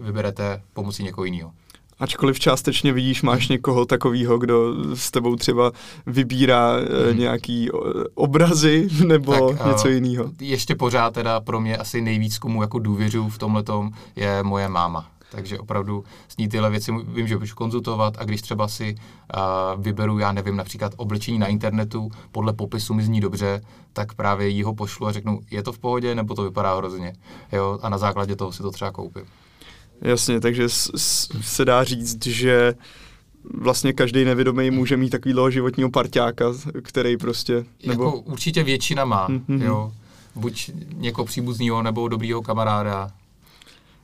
vyberete 0.00 0.62
pomocí 0.72 1.02
někoho 1.02 1.24
jiného. 1.24 1.52
Ačkoliv 1.98 2.38
částečně 2.38 2.92
vidíš, 2.92 3.22
máš 3.22 3.48
někoho 3.48 3.86
takového, 3.86 4.38
kdo 4.38 4.74
s 4.94 5.10
tebou 5.10 5.36
třeba 5.36 5.72
vybírá 6.06 6.76
hmm. 6.76 7.18
nějaký 7.18 7.70
obrazy 8.14 8.88
nebo 9.06 9.50
tak, 9.50 9.66
něco 9.66 9.88
uh, 9.88 9.94
jiného. 9.94 10.30
Ještě 10.40 10.74
pořád 10.74 11.14
teda 11.14 11.40
pro 11.40 11.60
mě 11.60 11.76
asi 11.76 12.00
nejvíc, 12.00 12.38
komu 12.38 12.62
jako 12.62 12.78
důvěřu 12.78 13.28
v 13.28 13.38
tomhle 13.38 13.62
je 14.16 14.42
moje 14.42 14.68
máma. 14.68 15.10
Takže 15.30 15.58
opravdu 15.58 16.04
s 16.28 16.36
ní 16.36 16.48
tyhle 16.48 16.70
věci 16.70 16.92
vím, 17.08 17.28
že 17.28 17.36
můžu 17.36 17.54
konzultovat 17.54 18.14
a 18.18 18.24
když 18.24 18.42
třeba 18.42 18.68
si 18.68 18.94
uh, 18.94 19.82
vyberu, 19.82 20.18
já 20.18 20.32
nevím, 20.32 20.56
například 20.56 20.92
oblečení 20.96 21.38
na 21.38 21.46
internetu, 21.46 22.10
podle 22.32 22.52
popisu 22.52 22.94
mi 22.94 23.02
zní 23.02 23.20
dobře, 23.20 23.60
tak 23.92 24.14
právě 24.14 24.48
jí 24.48 24.62
ho 24.62 24.74
pošlu 24.74 25.06
a 25.06 25.12
řeknu, 25.12 25.40
je 25.50 25.62
to 25.62 25.72
v 25.72 25.78
pohodě 25.78 26.14
nebo 26.14 26.34
to 26.34 26.42
vypadá 26.42 26.76
hrozně. 26.76 27.12
Jo? 27.52 27.78
A 27.82 27.88
na 27.88 27.98
základě 27.98 28.36
toho 28.36 28.52
si 28.52 28.62
to 28.62 28.70
třeba 28.70 28.92
koupím. 28.92 29.24
Jasně, 30.00 30.40
takže 30.40 30.68
se 31.40 31.64
dá 31.64 31.84
říct, 31.84 32.26
že 32.26 32.74
vlastně 33.54 33.92
každý 33.92 34.24
nevědomý 34.24 34.70
může 34.70 34.96
mít 34.96 35.10
takovýhle 35.10 35.52
životního 35.52 35.90
parťáka, 35.90 36.44
který 36.82 37.16
prostě... 37.16 37.64
Nebo... 37.86 38.04
Jako 38.04 38.18
určitě 38.18 38.62
většina 38.62 39.04
má, 39.04 39.28
mm-hmm. 39.28 39.62
jo. 39.62 39.92
Buď 40.34 40.70
někoho 40.94 41.24
příbuzného 41.24 41.82
nebo 41.82 42.08
dobrýho 42.08 42.42
kamaráda. 42.42 43.10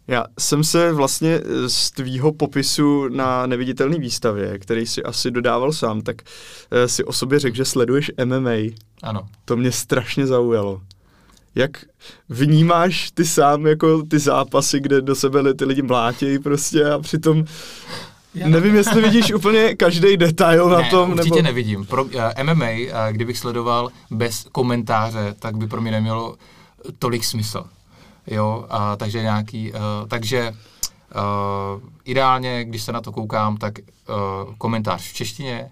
Já 0.08 0.24
jsem 0.38 0.64
se 0.64 0.92
vlastně 0.92 1.40
z 1.66 1.90
tvýho 1.90 2.32
popisu 2.32 3.08
na 3.08 3.46
neviditelné 3.46 3.98
výstavě, 3.98 4.58
který 4.58 4.86
si 4.86 5.02
asi 5.02 5.30
dodával 5.30 5.72
sám, 5.72 6.02
tak 6.02 6.22
eh, 6.70 6.88
si 6.88 7.04
o 7.04 7.12
sobě 7.12 7.38
řekl, 7.38 7.56
že 7.56 7.64
sleduješ 7.64 8.10
MMA. 8.24 8.74
Ano. 9.02 9.28
To 9.44 9.56
mě 9.56 9.72
strašně 9.72 10.26
zaujalo. 10.26 10.80
Jak 11.54 11.70
vnímáš 12.28 13.10
ty 13.10 13.24
sám 13.24 13.66
jako 13.66 14.02
ty 14.02 14.18
zápasy, 14.18 14.80
kde 14.80 15.00
do 15.00 15.14
sebe 15.14 15.54
ty 15.54 15.64
lidi 15.64 15.82
mlátějí 15.82 16.38
prostě 16.38 16.90
a 16.90 16.98
přitom 16.98 17.44
já 18.34 18.48
nevím, 18.48 18.74
jestli 18.74 19.02
vidíš 19.02 19.32
úplně 19.34 19.74
každý 19.74 20.16
detail 20.16 20.68
ne, 20.68 20.82
na 20.82 20.90
tom. 20.90 21.10
určitě 21.10 21.30
nebo... 21.30 21.42
nevidím. 21.42 21.86
Pro 21.86 22.04
uh, 22.04 22.10
MMA, 22.42 22.70
uh, 22.70 22.88
kdybych 23.10 23.38
sledoval 23.38 23.90
bez 24.10 24.46
komentáře, 24.52 25.34
tak 25.38 25.56
by 25.56 25.66
pro 25.66 25.80
mě 25.80 25.90
nemělo 25.90 26.36
tolik 26.98 27.24
smysl. 27.24 27.64
Jo, 28.26 28.66
a 28.70 28.96
takže 28.96 29.22
nějaký, 29.22 29.72
uh, 29.72 29.78
takže 30.08 30.52
uh, 30.52 31.82
ideálně, 32.04 32.64
když 32.64 32.82
se 32.82 32.92
na 32.92 33.00
to 33.00 33.12
koukám, 33.12 33.56
tak 33.56 33.78
uh, 33.78 34.54
komentář 34.58 35.10
v 35.10 35.14
češtině, 35.14 35.70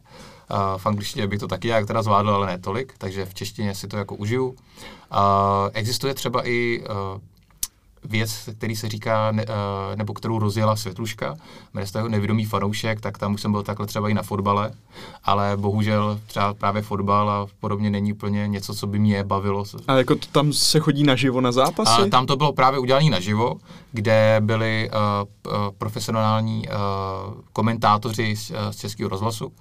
uh, 0.50 0.78
v 0.78 0.87
angličtině 0.87 1.26
bych 1.26 1.38
to 1.38 1.49
taky 1.49 1.68
jak 1.68 1.87
teda 1.87 2.02
zvládl, 2.02 2.30
ale 2.30 2.46
ne 2.46 2.58
tolik, 2.58 2.94
takže 2.99 3.26
v 3.26 3.34
češtině 3.34 3.75
si 3.75 3.88
to 3.88 3.96
jako 3.96 4.14
užiju. 4.16 4.49
Uh, 4.49 4.54
existuje 5.73 6.14
třeba 6.14 6.49
i 6.49 6.85
uh, 7.14 7.21
věc, 8.05 8.49
který 8.59 8.76
se 8.76 8.88
říká, 8.88 9.33
ne, 9.33 9.45
uh, 9.45 9.97
nebo 9.97 10.14
kterou 10.14 10.38
rozjela 10.38 10.76
Světluška, 10.76 11.37
jmenuje 11.75 11.87
se 11.87 12.09
Nevědomý 12.09 12.45
fanoušek, 12.45 13.00
tak 13.00 13.19
tam 13.19 13.35
už 13.35 13.40
jsem 13.40 13.52
byl 13.52 13.62
takhle 13.62 13.87
třeba 13.87 14.09
i 14.09 14.14
na 14.14 14.23
fotbale, 14.23 14.73
ale 15.25 15.57
bohužel 15.57 16.21
třeba 16.26 16.55
právě 16.55 16.83
fotbal 16.83 17.31
a 17.31 17.47
podobně 17.61 17.90
není 17.90 18.12
úplně 18.12 18.49
něco, 18.49 18.75
co 18.75 18.87
by 18.87 18.99
mě 18.99 19.25
bavilo. 19.25 19.64
A 19.88 19.95
jako 19.95 20.14
to, 20.14 20.26
tam 20.33 20.52
se 20.52 20.81
chodí 20.81 21.02
naživo 21.02 21.40
na 21.40 21.52
zápasy? 21.52 22.02
A 22.02 22.07
tam 22.07 22.26
to 22.26 22.37
bylo 22.37 22.52
právě 22.52 22.79
udělané 22.79 23.11
naživo, 23.11 23.55
kde 23.93 24.37
byli 24.40 24.90
uh, 24.90 25.52
profesionální 25.79 26.69
uh, 26.69 27.35
komentátoři 27.52 28.37
z, 28.37 28.52
z 28.71 28.76
Českého 28.76 29.09
rozhlasu 29.09 29.52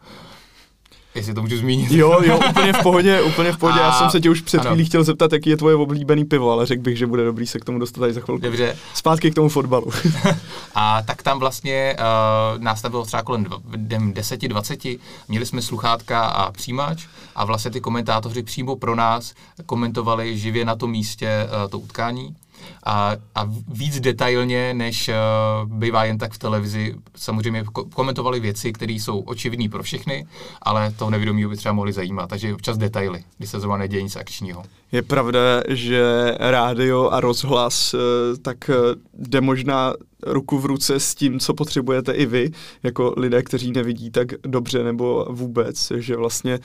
Jestli 1.15 1.33
to 1.33 1.41
můžu 1.41 1.57
zmínit. 1.57 1.91
Jo, 1.91 2.21
jo, 2.23 2.39
úplně 2.49 2.73
v 2.73 2.83
pohodě, 2.83 3.21
úplně 3.21 3.51
v 3.51 3.57
pohodě. 3.57 3.79
A, 3.79 3.83
Já 3.83 3.91
jsem 3.91 4.09
se 4.09 4.19
tě 4.19 4.29
už 4.29 4.41
před 4.41 4.65
chvílí 4.65 4.85
chtěl 4.85 5.03
zeptat, 5.03 5.33
jaký 5.33 5.49
je 5.49 5.57
tvoje 5.57 5.75
oblíbený 5.75 6.25
pivo, 6.25 6.51
ale 6.51 6.65
řekl 6.65 6.81
bych, 6.81 6.97
že 6.97 7.07
bude 7.07 7.25
dobrý 7.25 7.47
se 7.47 7.59
k 7.59 7.65
tomu 7.65 7.79
dostat 7.79 8.11
za 8.11 8.21
chvilku. 8.21 8.43
Dobře. 8.43 8.77
Zpátky 8.93 9.31
k 9.31 9.35
tomu 9.35 9.49
fotbalu. 9.49 9.91
a 10.75 11.01
tak 11.01 11.23
tam 11.23 11.39
vlastně 11.39 11.97
uh, 11.99 12.61
nás 12.61 12.81
tam 12.81 12.91
bylo 12.91 13.05
třeba 13.05 13.23
kolem 13.23 13.45
10-20, 13.45 14.99
měli 15.27 15.45
jsme 15.45 15.61
sluchátka 15.61 16.25
a 16.25 16.51
přijímač 16.51 17.07
a 17.35 17.45
vlastně 17.45 17.71
ty 17.71 17.81
komentátoři 17.81 18.43
přímo 18.43 18.75
pro 18.75 18.95
nás 18.95 19.33
komentovali 19.65 20.37
živě 20.37 20.65
na 20.65 20.75
tom 20.75 20.91
místě 20.91 21.47
uh, 21.63 21.69
to 21.69 21.79
utkání 21.79 22.35
a, 22.83 23.15
a 23.35 23.49
víc 23.67 23.99
detailně, 23.99 24.73
než 24.73 25.09
uh, 25.09 25.73
bývá 25.73 26.03
jen 26.03 26.17
tak 26.17 26.33
v 26.33 26.37
televizi. 26.37 26.95
Samozřejmě 27.15 27.63
komentovali 27.93 28.39
věci, 28.39 28.73
které 28.73 28.93
jsou 28.93 29.19
očividné 29.19 29.69
pro 29.69 29.83
všechny, 29.83 30.27
ale 30.61 30.91
toho 30.91 31.11
nevědomího 31.11 31.49
by 31.49 31.57
třeba 31.57 31.73
mohli 31.73 31.93
zajímat. 31.93 32.29
Takže 32.29 32.53
občas 32.53 32.77
detaily, 32.77 33.23
když 33.37 33.49
se 33.49 33.59
zrovna 33.59 33.77
neděje 33.77 34.03
nic 34.03 34.15
akčního. 34.15 34.63
Je 34.91 35.01
pravda, 35.01 35.39
že 35.67 36.03
rádio 36.39 37.09
a 37.09 37.19
rozhlas 37.19 37.93
uh, 37.93 37.99
tak 38.41 38.69
uh, 38.69 38.75
jde 39.13 39.41
možná 39.41 39.93
ruku 40.23 40.59
v 40.59 40.65
ruce 40.65 40.99
s 40.99 41.15
tím, 41.15 41.39
co 41.39 41.53
potřebujete 41.53 42.11
i 42.11 42.25
vy, 42.25 42.51
jako 42.83 43.13
lidé, 43.17 43.43
kteří 43.43 43.71
nevidí 43.71 44.11
tak 44.11 44.27
dobře 44.43 44.83
nebo 44.83 45.25
vůbec, 45.29 45.91
že 45.95 46.15
vlastně 46.15 46.59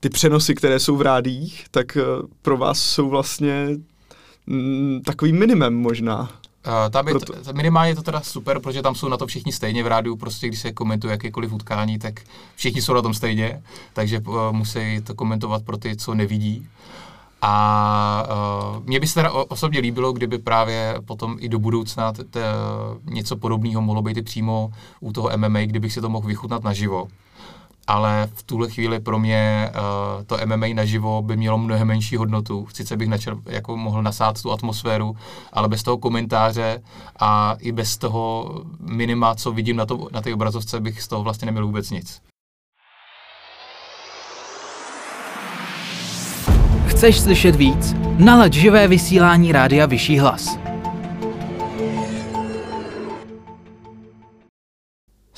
ty 0.00 0.08
přenosy, 0.08 0.54
které 0.54 0.78
jsou 0.78 0.96
v 0.96 1.02
rádiích, 1.02 1.64
tak 1.70 1.98
pro 2.42 2.56
vás 2.56 2.78
jsou 2.78 3.08
vlastně 3.08 3.68
mm, 4.46 5.00
takový 5.04 5.32
minimum 5.32 5.74
možná. 5.74 6.20
Uh, 6.20 6.90
tam 6.90 7.08
je 7.08 7.14
Proto... 7.14 7.32
to, 7.32 7.52
minimálně 7.52 7.90
je 7.90 7.94
to 7.94 8.02
teda 8.02 8.20
super, 8.20 8.60
protože 8.60 8.82
tam 8.82 8.94
jsou 8.94 9.08
na 9.08 9.16
to 9.16 9.26
všichni 9.26 9.52
stejně 9.52 9.82
v 9.82 9.86
rádiu, 9.86 10.16
prostě 10.16 10.48
když 10.48 10.60
se 10.60 10.72
komentuje 10.72 11.10
jakékoliv 11.10 11.52
utkání, 11.52 11.98
tak 11.98 12.20
všichni 12.56 12.82
jsou 12.82 12.94
na 12.94 13.02
tom 13.02 13.14
stejně, 13.14 13.62
takže 13.92 14.20
uh, 14.20 14.52
musí 14.52 15.00
to 15.00 15.14
komentovat 15.14 15.62
pro 15.62 15.76
ty, 15.76 15.96
co 15.96 16.14
nevidí. 16.14 16.68
A 17.42 18.26
uh, 18.76 18.84
mně 18.84 19.00
by 19.00 19.06
se 19.06 19.14
teda 19.14 19.30
osobně 19.30 19.80
líbilo, 19.80 20.12
kdyby 20.12 20.38
právě 20.38 20.94
potom 21.04 21.36
i 21.40 21.48
do 21.48 21.58
budoucna 21.58 22.12
t- 22.12 22.24
t- 22.24 22.40
něco 23.04 23.36
podobného 23.36 23.82
mohlo 23.82 24.02
být 24.02 24.16
i 24.16 24.22
přímo 24.22 24.72
u 25.00 25.12
toho 25.12 25.30
MMA, 25.36 25.60
kdybych 25.60 25.92
si 25.92 26.00
to 26.00 26.08
mohl 26.08 26.28
vychutnat 26.28 26.64
naživo 26.64 27.08
ale 27.86 28.28
v 28.34 28.42
tuhle 28.42 28.70
chvíli 28.70 29.00
pro 29.00 29.18
mě 29.18 29.70
uh, 29.74 30.24
to 30.24 30.36
MMA 30.46 30.66
naživo 30.74 31.22
by 31.22 31.36
mělo 31.36 31.58
mnohem 31.58 31.88
menší 31.88 32.16
hodnotu. 32.16 32.66
Sice 32.72 32.96
bych 32.96 33.08
načer, 33.08 33.36
jako 33.46 33.76
mohl 33.76 34.02
nasát 34.02 34.42
tu 34.42 34.52
atmosféru, 34.52 35.16
ale 35.52 35.68
bez 35.68 35.82
toho 35.82 35.98
komentáře 35.98 36.82
a 37.20 37.56
i 37.58 37.72
bez 37.72 37.96
toho 37.96 38.54
minima, 38.80 39.34
co 39.34 39.52
vidím 39.52 39.76
na, 39.76 39.86
to, 39.86 40.08
na 40.12 40.22
té 40.22 40.34
obrazovce, 40.34 40.80
bych 40.80 41.02
z 41.02 41.08
toho 41.08 41.22
vlastně 41.22 41.46
neměl 41.46 41.66
vůbec 41.66 41.90
nic. 41.90 42.20
Chceš 46.86 47.20
slyšet 47.20 47.56
víc? 47.56 47.94
Nalaď 48.18 48.52
živé 48.52 48.88
vysílání 48.88 49.52
Rádia 49.52 49.86
Vyšší 49.86 50.18
hlas. 50.18 50.65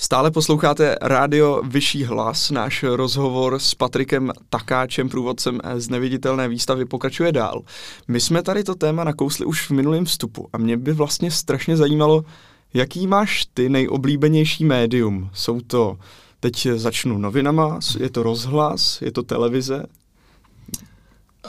Stále 0.01 0.31
posloucháte 0.31 0.97
rádio 1.03 1.63
Vyšší 1.65 2.05
hlas. 2.05 2.51
Náš 2.51 2.83
rozhovor 2.83 3.59
s 3.59 3.75
Patrikem 3.75 4.33
Takáčem, 4.51 5.09
průvodcem 5.09 5.61
z 5.77 5.89
neviditelné 5.89 6.49
výstavy, 6.49 6.85
pokračuje 6.85 7.33
dál. 7.33 7.63
My 8.09 8.21
jsme 8.21 8.43
tady 8.43 8.65
to 8.65 8.75
téma 8.75 9.05
nakousli 9.05 9.47
už 9.47 9.67
v 9.67 9.71
minulém 9.71 10.05
vstupu 10.05 10.49
a 10.53 10.59
mě 10.59 10.77
by 10.77 10.93
vlastně 10.93 11.31
strašně 11.31 11.77
zajímalo, 11.77 12.25
jaký 12.75 13.07
máš 13.07 13.47
ty 13.55 13.69
nejoblíbenější 13.69 14.65
médium. 14.65 15.31
Jsou 15.35 15.61
to, 15.61 15.99
teď 16.41 16.69
začnu 16.75 17.19
novinama, 17.19 17.79
je 17.99 18.11
to 18.11 18.23
rozhlas, 18.23 19.03
je 19.03 19.13
to 19.13 19.23
televize? 19.23 19.83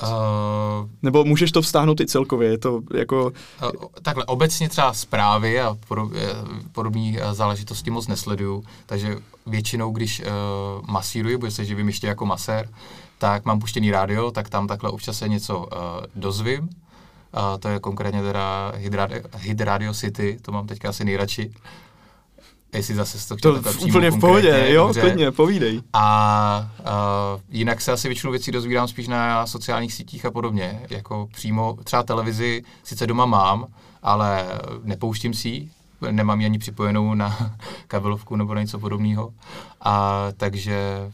Uh, 0.04 0.90
Nebo 1.02 1.26
můžeš 1.26 1.52
to 1.52 1.62
vztáhnout 1.62 2.00
i 2.00 2.06
celkově, 2.06 2.50
je 2.50 2.58
to 2.58 2.82
jako... 2.94 3.32
Uh, 3.64 3.86
takhle, 4.02 4.26
obecně 4.26 4.70
třeba 4.70 4.94
zprávy 4.94 5.62
a 5.62 5.78
podobné 6.72 7.14
eh, 7.18 7.34
záležitosti 7.34 7.92
moc 7.92 8.08
nesleduju, 8.08 8.64
takže 8.86 9.18
většinou, 9.46 9.92
když 9.92 10.20
uh, 10.20 10.88
masíruji, 10.88 11.38
bude 11.38 11.52
se 11.52 11.66
živím 11.66 11.88
ještě 11.88 12.08
jako 12.08 12.26
masér, 12.26 12.70
tak 13.18 13.46
mám 13.46 13.60
puštěný 13.60 13.92
rádio, 13.92 14.32
tak 14.32 14.50
tam 14.50 14.68
takhle 14.68 14.90
občas 14.90 15.18
se 15.18 15.30
něco 15.30 15.58
uh, 15.58 15.66
dozvím. 16.16 16.62
Uh, 16.62 16.70
to 17.60 17.68
je 17.68 17.80
konkrétně 17.80 18.22
teda 18.22 18.74
Hit 19.38 19.62
Radio 19.62 19.94
City, 19.94 20.38
to 20.42 20.52
mám 20.52 20.68
teďka 20.68 20.90
asi 20.90 21.06
nejradši. 21.06 21.52
Jestli 22.74 22.96
zase 22.96 23.28
to 23.28 23.38
chtěl 23.38 23.62
To 23.62 23.72
úplně 23.80 24.12
v 24.12 24.20
pohodě, 24.20 24.66
jo, 24.70 24.84
dobře. 24.88 25.02
klidně, 25.02 25.32
povídej. 25.32 25.82
A, 25.94 26.02
a 26.04 26.70
jinak 27.50 27.82
se 27.82 27.92
asi 27.92 28.08
většinu 28.08 28.32
věcí 28.32 28.52
dozvídám 28.52 28.88
spíš 28.88 29.08
na 29.08 29.48
sociálních 29.48 29.94
sítích 29.94 30.26
a 30.26 30.32
podobně, 30.32 30.82
jako 30.90 31.28
přímo 31.34 31.78
třeba 31.84 32.04
televizi 32.04 32.64
sice 32.84 33.08
doma 33.08 33.26
mám, 33.26 33.68
ale 34.04 34.46
nepouštím 34.84 35.34
si 35.34 35.50
ji, 35.50 35.70
nemám 36.12 36.40
ji 36.40 36.46
ani 36.46 36.60
připojenou 36.60 37.14
na 37.14 37.56
kabelovku 37.88 38.36
nebo 38.36 38.54
na 38.54 38.62
něco 38.62 38.80
podobného. 38.80 39.34
A 39.82 40.28
takže 40.38 41.12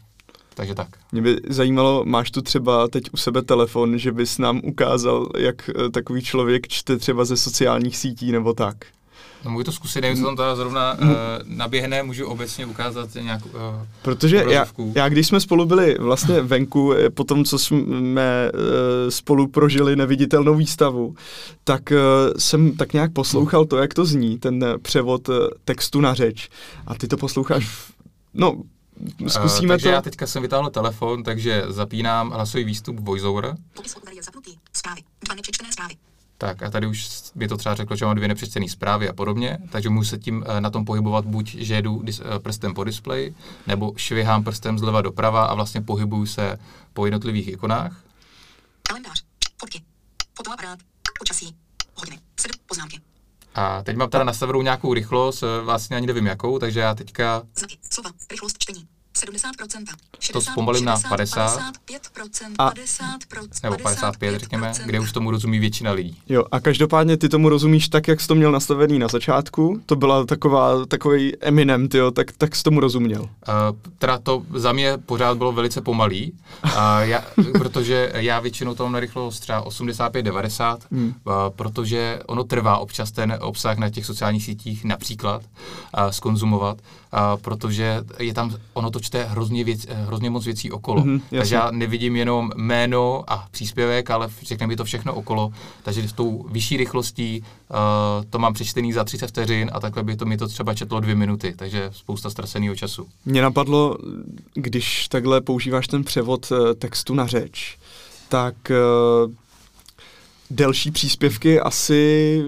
takže 0.54 0.74
tak. 0.74 0.88
Mě 1.12 1.22
by 1.22 1.40
zajímalo, 1.48 2.04
máš 2.04 2.30
tu 2.30 2.42
třeba 2.42 2.88
teď 2.88 3.02
u 3.12 3.16
sebe 3.16 3.42
telefon, 3.42 3.98
že 3.98 4.12
bys 4.12 4.38
nám 4.38 4.60
ukázal, 4.64 5.28
jak 5.38 5.70
eh, 5.70 5.90
takový 5.90 6.22
člověk 6.22 6.68
čte 6.68 6.96
třeba 6.96 7.24
ze 7.24 7.36
sociálních 7.36 7.96
sítí 7.96 8.32
nebo 8.32 8.52
tak? 8.54 8.76
No 9.44 9.50
můžu 9.50 9.64
to 9.64 9.72
zkusit, 9.72 10.00
nevím, 10.00 10.18
co 10.18 10.24
tam 10.24 10.36
teda 10.36 10.56
zrovna 10.56 10.92
uh, 10.92 11.08
naběhne, 11.44 12.02
můžu 12.02 12.26
obecně 12.26 12.66
ukázat 12.66 13.14
nějakou 13.14 13.48
uh, 13.48 13.60
Protože 14.02 14.44
já, 14.48 14.66
já, 14.94 15.08
když 15.08 15.26
jsme 15.26 15.40
spolu 15.40 15.66
byli 15.66 15.96
vlastně 15.98 16.40
venku, 16.42 16.92
eh, 16.92 17.10
po 17.10 17.24
tom, 17.24 17.44
co 17.44 17.58
jsme 17.58 18.50
uh, 18.54 19.10
spolu 19.10 19.48
prožili 19.48 19.96
neviditelnou 19.96 20.54
výstavu, 20.54 21.14
tak 21.64 21.90
uh, 21.90 21.96
jsem 22.38 22.76
tak 22.76 22.92
nějak 22.92 23.12
poslouchal 23.12 23.64
to, 23.64 23.76
jak 23.76 23.94
to 23.94 24.04
zní, 24.04 24.38
ten 24.38 24.64
převod 24.82 25.28
textu 25.64 26.00
na 26.00 26.14
řeč. 26.14 26.48
A 26.86 26.94
ty 26.94 27.08
to 27.08 27.16
posloucháš, 27.16 27.66
v, 27.66 27.92
no, 28.34 28.62
Zkusíme 29.26 29.66
uh, 29.66 29.68
takže 29.68 29.88
to. 29.88 29.92
já 29.92 30.02
teďka 30.02 30.26
jsem 30.26 30.42
vytáhl 30.42 30.70
telefon, 30.70 31.22
takže 31.22 31.64
zapínám 31.68 32.30
hlasový 32.30 32.64
výstup 32.64 33.00
VoiceOver. 33.00 33.56
Tak 36.38 36.62
a 36.62 36.70
tady 36.70 36.86
už 36.86 37.08
by 37.34 37.48
to 37.48 37.56
třeba 37.56 37.74
řeklo, 37.74 37.96
že 37.96 38.04
mám 38.04 38.16
dvě 38.16 38.28
nepřečtené 38.28 38.68
zprávy 38.68 39.08
a 39.08 39.12
podobně, 39.12 39.58
takže 39.70 39.88
můžu 39.88 40.08
se 40.08 40.18
tím 40.18 40.44
eh, 40.46 40.60
na 40.60 40.70
tom 40.70 40.84
pohybovat 40.84 41.24
buď, 41.24 41.54
že 41.54 41.74
jedu 41.74 42.02
eh, 42.08 42.38
prstem 42.38 42.74
po 42.74 42.84
displeji, 42.84 43.34
nebo 43.66 43.92
švihám 43.96 44.44
prstem 44.44 44.78
zleva 44.78 45.02
doprava 45.02 45.44
a 45.44 45.54
vlastně 45.54 45.80
pohybuju 45.80 46.26
se 46.26 46.58
po 46.92 47.06
jednotlivých 47.06 47.48
ikonách. 47.48 48.02
Kalendář, 48.82 49.22
fotky, 49.60 49.82
fotoaparát, 50.36 50.78
počasí, 51.18 51.56
hodiny, 51.94 52.18
poznámky. 52.66 53.00
A 53.54 53.82
teď 53.82 53.96
mám 53.96 54.10
teda 54.10 54.24
na 54.24 54.32
severu 54.32 54.62
nějakou 54.62 54.94
rychlost, 54.94 55.42
eh, 55.42 55.64
vlastně 55.64 55.96
ani 55.96 56.06
nevím 56.06 56.26
jakou, 56.26 56.58
takže 56.58 56.80
já 56.80 56.94
teďka... 56.94 57.42
Znaky, 57.58 57.78
slova, 57.90 58.10
rychlost 58.30 58.58
čtení, 58.58 58.88
70%. 59.16 59.84
To 60.32 60.40
zpomalím 60.40 60.84
na 60.84 60.96
50. 61.08 61.60
55%, 61.60 62.54
A- 62.58 62.70
50%, 62.70 63.62
nebo 63.62 63.76
55, 63.76 64.40
řekněme, 64.40 64.72
kde 64.86 65.00
už 65.00 65.12
tomu 65.12 65.30
rozumí 65.30 65.58
většina 65.58 65.92
lidí. 65.92 66.16
Jo, 66.28 66.44
a 66.52 66.60
každopádně 66.60 67.16
ty 67.16 67.28
tomu 67.28 67.48
rozumíš 67.48 67.88
tak, 67.88 68.08
jak 68.08 68.20
jsi 68.20 68.28
to 68.28 68.34
měl 68.34 68.52
nastavený 68.52 68.98
na 68.98 69.08
začátku. 69.08 69.80
To 69.86 69.96
byla 69.96 70.24
taková, 70.24 70.86
takový 70.86 71.36
Eminem, 71.40 71.88
tyjo, 71.88 72.10
tak, 72.10 72.32
tak 72.32 72.56
jsi 72.56 72.62
tomu 72.62 72.80
rozuměl. 72.80 73.22
Uh, 73.22 73.28
teda 73.98 74.18
to 74.18 74.42
za 74.54 74.72
mě 74.72 74.98
pořád 74.98 75.38
bylo 75.38 75.52
velice 75.52 75.80
pomalý, 75.80 76.32
uh, 76.64 76.70
já, 77.00 77.24
protože 77.58 78.12
já 78.14 78.40
většinou 78.40 78.74
to 78.74 78.82
mám 78.82 78.92
na 78.92 79.00
rychlost 79.00 79.40
třeba 79.40 79.64
85-90, 79.64 80.78
hmm. 80.92 81.06
uh, 81.06 81.32
protože 81.56 82.20
ono 82.26 82.44
trvá 82.44 82.78
občas 82.78 83.10
ten 83.10 83.38
obsah 83.40 83.78
na 83.78 83.90
těch 83.90 84.06
sociálních 84.06 84.44
sítích 84.44 84.84
například 84.84 85.42
uh, 85.42 86.10
skonzumovat, 86.10 86.78
uh, 87.12 87.20
protože 87.42 88.04
je 88.18 88.34
tam, 88.34 88.56
ono 88.72 88.90
to 88.90 89.00
čte 89.06 89.24
hrozně, 89.24 89.64
věc, 89.64 89.86
eh, 89.88 89.94
hrozně 89.94 90.30
moc 90.30 90.44
věcí 90.44 90.70
okolo. 90.72 91.04
Mhm, 91.04 91.16
Mm-hmm, 91.16 91.38
takže 91.38 91.54
já 91.54 91.70
nevidím 91.70 92.16
jenom 92.16 92.50
jméno 92.56 93.24
a 93.26 93.46
příspěvek, 93.50 94.10
ale 94.10 94.28
řekne 94.42 94.66
mi 94.66 94.76
to 94.76 94.84
všechno 94.84 95.14
okolo, 95.14 95.52
takže 95.82 96.08
s 96.08 96.12
tou 96.12 96.46
vyšší 96.50 96.76
rychlostí 96.76 97.40
uh, 97.40 97.76
to 98.30 98.38
mám 98.38 98.54
přečtený 98.54 98.92
za 98.92 99.04
30 99.04 99.26
vteřin 99.26 99.70
a 99.72 99.80
takhle 99.80 100.02
by 100.02 100.16
to 100.16 100.24
mi 100.24 100.36
to 100.36 100.48
třeba 100.48 100.74
četlo 100.74 101.00
dvě 101.00 101.14
minuty, 101.14 101.54
takže 101.56 101.90
spousta 101.92 102.30
ztraceného 102.30 102.74
času. 102.76 103.06
Mě 103.24 103.42
napadlo, 103.42 103.96
když 104.54 105.08
takhle 105.08 105.40
používáš 105.40 105.86
ten 105.86 106.04
převod 106.04 106.52
eh, 106.52 106.74
textu 106.74 107.14
na 107.14 107.26
řeč, 107.26 107.78
tak 108.28 108.70
eh, 108.70 108.76
delší 110.50 110.90
příspěvky 110.90 111.60
asi 111.60 112.42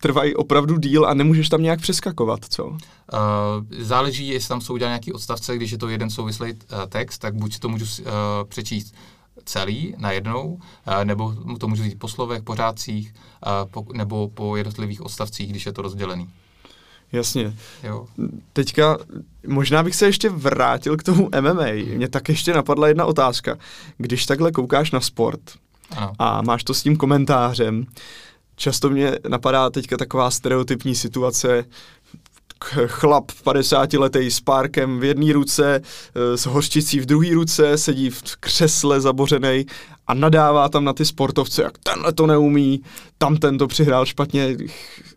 trvají 0.00 0.34
opravdu 0.34 0.78
díl 0.78 1.06
a 1.06 1.14
nemůžeš 1.14 1.48
tam 1.48 1.62
nějak 1.62 1.80
přeskakovat, 1.80 2.40
co? 2.48 2.64
Uh, 2.66 2.78
záleží, 3.78 4.28
jestli 4.28 4.48
tam 4.48 4.60
jsou 4.60 4.74
udělané 4.74 4.92
nějaký 4.92 5.12
odstavce, 5.12 5.56
když 5.56 5.70
je 5.70 5.78
to 5.78 5.88
jeden 5.88 6.10
souvislý 6.10 6.52
uh, 6.52 6.58
text, 6.88 7.18
tak 7.18 7.34
buď 7.34 7.58
to 7.58 7.68
můžu 7.68 7.84
uh, 7.84 8.10
přečíst 8.48 8.94
celý 9.44 9.94
najednou, 9.98 10.60
nebo 11.04 11.34
to 11.58 11.68
můžu 11.68 11.82
říct 11.82 11.98
po 11.98 12.08
slovech, 12.08 12.42
po 12.42 12.54
řádcích, 12.54 13.14
po, 13.70 13.86
nebo 13.92 14.28
po 14.28 14.56
jednotlivých 14.56 15.02
odstavcích, 15.02 15.50
když 15.50 15.66
je 15.66 15.72
to 15.72 15.82
rozdělený. 15.82 16.28
Jasně. 17.12 17.56
Jo. 17.82 18.06
Teďka 18.52 18.98
možná 19.46 19.82
bych 19.82 19.94
se 19.94 20.06
ještě 20.06 20.28
vrátil 20.28 20.96
k 20.96 21.02
tomu 21.02 21.30
MMA. 21.40 21.94
Mě 21.96 22.08
tak 22.08 22.28
ještě 22.28 22.54
napadla 22.54 22.88
jedna 22.88 23.06
otázka. 23.06 23.58
Když 23.98 24.26
takhle 24.26 24.52
koukáš 24.52 24.90
na 24.90 25.00
sport 25.00 25.40
Ano. 25.96 26.12
a 26.18 26.42
máš 26.42 26.64
to 26.64 26.74
s 26.74 26.82
tím 26.82 26.96
komentářem, 26.96 27.86
často 28.56 28.90
mě 28.90 29.18
napadá 29.28 29.70
teďka 29.70 29.96
taková 29.96 30.30
stereotypní 30.30 30.94
situace, 30.94 31.64
chlap 32.86 33.32
50 33.44 33.92
letý 33.92 34.30
s 34.30 34.40
párkem 34.40 35.00
v 35.00 35.04
jedné 35.04 35.32
ruce, 35.32 35.80
eh, 36.14 36.36
s 36.36 36.46
hořčicí 36.46 37.00
v 37.00 37.06
druhé 37.06 37.34
ruce, 37.34 37.78
sedí 37.78 38.10
v 38.10 38.22
křesle 38.40 39.00
zabořený 39.00 39.66
a 40.06 40.14
nadává 40.14 40.68
tam 40.68 40.84
na 40.84 40.92
ty 40.92 41.04
sportovce, 41.04 41.62
jak 41.62 41.78
tenhle 41.78 42.12
to 42.12 42.26
neumí, 42.26 42.82
tam 43.18 43.36
ten 43.36 43.58
to 43.58 43.66
přihrál 43.66 44.06
špatně. 44.06 44.56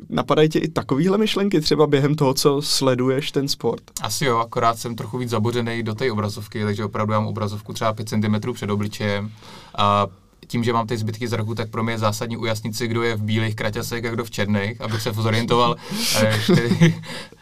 Napadají 0.09 0.49
tě 0.49 0.59
i 0.59 0.67
takovýhle 0.67 1.17
myšlenky 1.17 1.61
třeba 1.61 1.87
během 1.87 2.15
toho, 2.15 2.33
co 2.33 2.61
sleduješ 2.61 3.31
ten 3.31 3.47
sport? 3.47 3.83
Asi 4.01 4.25
jo, 4.25 4.37
akorát 4.37 4.79
jsem 4.79 4.95
trochu 4.95 5.17
víc 5.17 5.29
zabořený 5.29 5.83
do 5.83 5.95
té 5.95 6.11
obrazovky, 6.11 6.63
takže 6.63 6.85
opravdu 6.85 7.13
mám 7.13 7.27
obrazovku 7.27 7.73
třeba 7.73 7.93
5 7.93 8.09
cm 8.09 8.53
před 8.53 8.69
obličejem. 8.69 9.31
A 9.77 10.07
tím, 10.47 10.63
že 10.63 10.73
mám 10.73 10.87
ty 10.87 10.97
zbytky 10.97 11.27
zraku, 11.27 11.55
tak 11.55 11.69
pro 11.69 11.83
mě 11.83 11.93
je 11.93 11.97
zásadní 11.97 12.37
ujasnit 12.37 12.75
si, 12.75 12.87
kdo 12.87 13.03
je 13.03 13.15
v 13.15 13.23
bílých 13.23 13.55
kraťasech 13.55 14.05
a 14.05 14.09
kdo 14.09 14.23
v 14.23 14.31
černých, 14.31 14.81
abych 14.81 15.01
se 15.01 15.13
zorientoval, 15.13 15.75
eh, 16.21 16.39
který, 16.43 16.95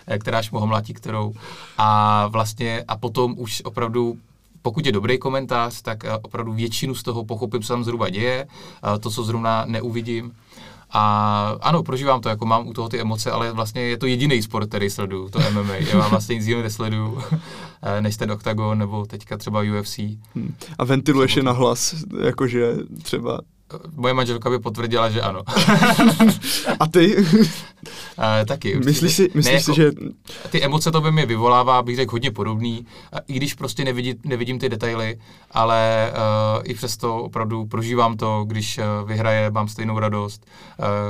eh, 0.07 0.19
která 0.19 0.41
šmohomlátí 0.41 0.93
kterou. 0.93 1.33
A 1.77 2.27
vlastně, 2.27 2.83
a 2.87 2.97
potom 2.97 3.35
už 3.37 3.61
opravdu 3.65 4.17
pokud 4.61 4.85
je 4.85 4.91
dobrý 4.91 5.17
komentář, 5.17 5.81
tak 5.81 6.05
eh, 6.05 6.17
opravdu 6.21 6.53
většinu 6.53 6.95
z 6.95 7.03
toho 7.03 7.25
pochopím, 7.25 7.61
co 7.61 7.73
tam 7.73 7.83
zhruba 7.83 8.09
děje, 8.09 8.47
eh, 8.47 8.99
to, 8.99 9.09
co 9.09 9.23
zrovna 9.23 9.65
neuvidím. 9.67 10.33
A 10.93 11.55
ano, 11.61 11.83
prožívám 11.83 12.21
to, 12.21 12.29
jako 12.29 12.45
mám 12.45 12.67
u 12.67 12.73
toho 12.73 12.89
ty 12.89 13.01
emoce, 13.01 13.31
ale 13.31 13.51
vlastně 13.51 13.81
je 13.81 13.97
to 13.97 14.05
jediný 14.05 14.41
sport, 14.41 14.69
který 14.69 14.89
sleduju, 14.89 15.29
to 15.29 15.39
MMA. 15.51 15.75
Já 15.75 16.07
vlastně 16.07 16.35
nic 16.35 16.45
jiného 16.45 16.63
nesleduju, 16.63 17.21
eh, 17.81 18.01
než 18.01 18.17
ten 18.17 18.31
Octagon 18.31 18.77
nebo 18.77 19.05
teďka 19.05 19.37
třeba 19.37 19.61
UFC. 19.79 19.97
Hm. 20.35 20.55
A 20.77 20.83
ventiluješ 20.83 21.35
je 21.35 21.43
na 21.43 21.51
hlas, 21.51 21.95
jakože 22.23 22.73
třeba... 23.01 23.39
Moje 23.95 24.13
manželka 24.13 24.49
by 24.49 24.59
potvrdila, 24.59 25.09
že 25.09 25.21
ano. 25.21 25.41
A 26.79 26.87
ty? 26.87 27.25
Eh, 28.19 28.45
taky. 28.45 28.79
myslíš 28.85 29.15
si, 29.15 29.29
myslíš 29.33 29.53
Ne, 29.53 29.61
si, 29.61 29.71
jako- 29.71 29.81
že... 29.81 29.91
Ty 30.49 30.63
emoce 30.63 30.91
to 30.91 31.01
by 31.01 31.11
mi 31.11 31.25
vyvolává, 31.25 31.81
bych 31.81 31.95
řekl, 31.95 32.11
hodně 32.11 32.31
podobný, 32.31 32.85
a 33.13 33.19
i 33.19 33.33
když 33.33 33.53
prostě 33.53 33.83
nevidí, 33.85 34.15
nevidím 34.25 34.59
ty 34.59 34.69
detaily, 34.69 35.17
ale 35.51 36.11
uh, 36.13 36.61
i 36.65 36.73
přesto 36.73 37.17
opravdu 37.17 37.65
prožívám 37.65 38.17
to, 38.17 38.43
když 38.47 38.77
uh, 38.77 39.09
vyhraje, 39.09 39.51
mám 39.51 39.67
stejnou 39.67 39.99
radost, 39.99 40.45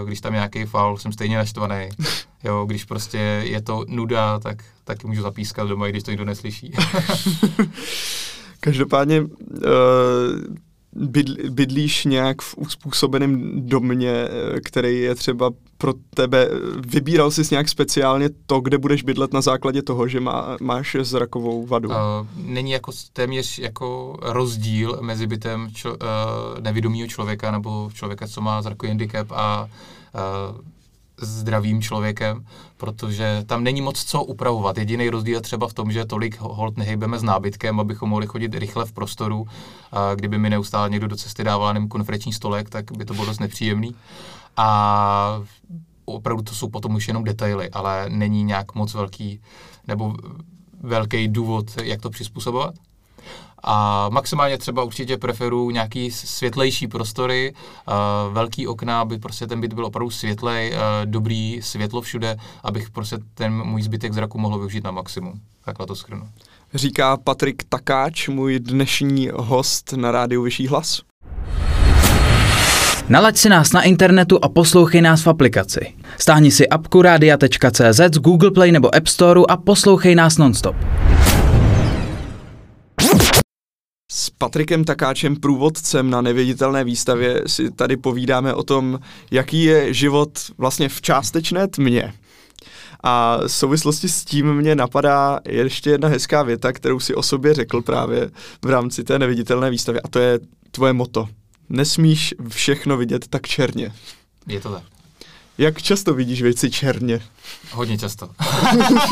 uh, 0.01 0.07
když 0.07 0.21
tam 0.21 0.33
nějaký 0.33 0.65
faul, 0.65 0.97
jsem 0.97 1.11
stejně 1.11 1.37
naštvaný. 1.37 1.89
Jo, 2.43 2.65
když 2.65 2.85
prostě 2.85 3.17
je 3.43 3.61
to 3.61 3.85
nuda, 3.87 4.39
tak 4.39 4.63
taky 4.83 5.07
můžu 5.07 5.21
zapískat 5.21 5.67
doma, 5.67 5.87
i 5.87 5.89
když 5.91 6.03
to 6.03 6.11
nikdo 6.11 6.25
neslyší. 6.25 6.73
Každopádně 8.59 9.21
uh, 9.21 9.27
bydl, 10.93 11.35
bydlíš 11.49 12.05
nějak 12.05 12.41
v 12.41 12.57
uspůsobeném 12.57 13.51
domě, 13.67 14.27
který 14.65 14.99
je 14.99 15.15
třeba 15.15 15.51
pro 15.81 15.93
tebe, 16.13 16.49
vybíral 16.87 17.31
jsi 17.31 17.41
nějak 17.51 17.69
speciálně 17.69 18.29
to, 18.45 18.61
kde 18.61 18.77
budeš 18.77 19.03
bydlet 19.03 19.33
na 19.33 19.41
základě 19.41 19.81
toho, 19.81 20.07
že 20.07 20.19
má, 20.19 20.57
máš 20.61 20.95
zrakovou 21.01 21.65
vadu. 21.65 21.89
Uh, 21.89 21.95
není 22.35 22.71
jako 22.71 22.91
téměř 23.13 23.59
jako 23.59 24.17
rozdíl 24.21 24.97
mezi 25.01 25.27
bytem 25.27 25.69
člo, 25.73 25.91
uh, 25.91 25.97
nevědomého 26.59 27.07
člověka 27.07 27.51
nebo 27.51 27.89
člověka, 27.93 28.27
co 28.27 28.41
má 28.41 28.61
zrakový 28.61 28.89
handicap 28.89 29.31
a 29.31 29.67
uh, 30.53 30.61
zdravým 31.21 31.81
člověkem, 31.81 32.45
protože 32.77 33.43
tam 33.45 33.63
není 33.63 33.81
moc 33.81 34.03
co 34.03 34.23
upravovat. 34.23 34.77
Jediný 34.77 35.09
rozdíl 35.09 35.35
je 35.35 35.41
třeba 35.41 35.67
v 35.67 35.73
tom, 35.73 35.91
že 35.91 36.05
tolik 36.05 36.39
hold 36.39 36.77
nehejbeme 36.77 37.19
s 37.19 37.23
nábytkem, 37.23 37.79
abychom 37.79 38.09
mohli 38.09 38.27
chodit 38.27 38.53
rychle 38.53 38.85
v 38.85 38.91
prostoru. 38.91 39.47
A 39.91 40.15
kdyby 40.15 40.37
mi 40.37 40.49
neustále 40.49 40.89
někdo 40.89 41.07
do 41.07 41.15
cesty 41.15 41.43
dával 41.43 41.73
nevím, 41.73 41.89
konferenční 41.89 42.33
stolek, 42.33 42.69
tak 42.69 42.91
by 42.91 43.05
to 43.05 43.13
bylo 43.13 43.25
dost 43.25 43.39
nepříjemný. 43.39 43.95
A 44.57 45.41
opravdu 46.05 46.43
to 46.43 46.55
jsou 46.55 46.69
potom 46.69 46.95
už 46.95 47.07
jenom 47.07 47.23
detaily, 47.23 47.69
ale 47.69 48.05
není 48.09 48.43
nějak 48.43 48.75
moc 48.75 48.93
velký 48.93 49.41
nebo 49.87 50.15
velký 50.81 51.27
důvod, 51.27 51.65
jak 51.83 52.01
to 52.01 52.09
přizpůsobovat. 52.09 52.75
A 53.63 54.09
maximálně 54.09 54.57
třeba 54.57 54.83
určitě 54.83 55.17
preferuji 55.17 55.69
nějaký 55.69 56.11
světlejší 56.11 56.87
prostory, 56.87 57.53
uh, 57.53 58.33
velký 58.33 58.67
okna, 58.67 59.01
aby 59.01 59.19
prostě 59.19 59.47
ten 59.47 59.61
byt 59.61 59.73
byl 59.73 59.85
opravdu 59.85 60.09
světlej, 60.09 60.71
uh, 60.71 60.77
dobrý 61.05 61.61
světlo 61.61 62.01
všude, 62.01 62.37
abych 62.63 62.89
prostě 62.89 63.17
ten 63.33 63.53
můj 63.53 63.81
zbytek 63.81 64.13
zraku 64.13 64.37
mohl 64.37 64.57
využít 64.57 64.83
na 64.83 64.91
maximum. 64.91 65.41
Takhle 65.65 65.87
to 65.87 65.95
schrnu. 65.95 66.29
Říká 66.73 67.17
Patrik 67.17 67.63
Takáč, 67.69 68.27
můj 68.27 68.59
dnešní 68.59 69.29
host 69.35 69.93
na 69.93 70.11
rádiu 70.11 70.41
Vyšší 70.41 70.67
hlas. 70.67 71.01
Nalaď 73.11 73.37
si 73.37 73.49
nás 73.49 73.71
na 73.71 73.81
internetu 73.83 74.39
a 74.41 74.49
poslouchej 74.49 75.01
nás 75.01 75.23
v 75.23 75.27
aplikaci. 75.27 75.93
Stáhni 76.17 76.51
si 76.51 76.69
apku 76.69 77.01
radia.cz 77.01 77.99
z 78.13 78.17
Google 78.17 78.51
Play 78.51 78.71
nebo 78.71 78.95
App 78.95 79.07
Store 79.07 79.41
a 79.49 79.57
poslouchej 79.57 80.15
nás 80.15 80.37
nonstop. 80.37 80.75
S 84.11 84.29
Patrikem 84.29 84.83
Takáčem, 84.83 85.35
průvodcem 85.35 86.09
na 86.09 86.21
neviditelné 86.21 86.83
výstavě, 86.83 87.41
si 87.47 87.71
tady 87.71 87.97
povídáme 87.97 88.53
o 88.53 88.63
tom, 88.63 88.99
jaký 89.31 89.63
je 89.63 89.93
život 89.93 90.29
vlastně 90.57 90.89
v 90.89 91.01
částečné 91.01 91.67
tmě. 91.67 92.13
A 93.03 93.37
v 93.37 93.51
souvislosti 93.51 94.09
s 94.09 94.25
tím 94.25 94.53
mě 94.53 94.75
napadá 94.75 95.39
ještě 95.47 95.89
jedna 95.89 96.07
hezká 96.07 96.43
věta, 96.43 96.73
kterou 96.73 96.99
si 96.99 97.15
o 97.15 97.23
sobě 97.23 97.53
řekl 97.53 97.81
právě 97.81 98.29
v 98.65 98.69
rámci 98.69 99.03
té 99.03 99.19
neviditelné 99.19 99.69
výstavy, 99.69 100.01
a 100.01 100.07
to 100.07 100.19
je 100.19 100.39
tvoje 100.71 100.93
moto. 100.93 101.27
Nesmíš 101.71 102.33
všechno 102.49 102.97
vidět 102.97 103.27
tak 103.27 103.47
černě. 103.47 103.93
Je 104.47 104.59
to 104.59 104.71
tak. 104.71 104.83
Jak 105.57 105.81
často 105.81 106.13
vidíš 106.13 106.41
věci 106.41 106.71
černě? 106.71 107.21
Hodně 107.71 107.97
často. 107.97 108.29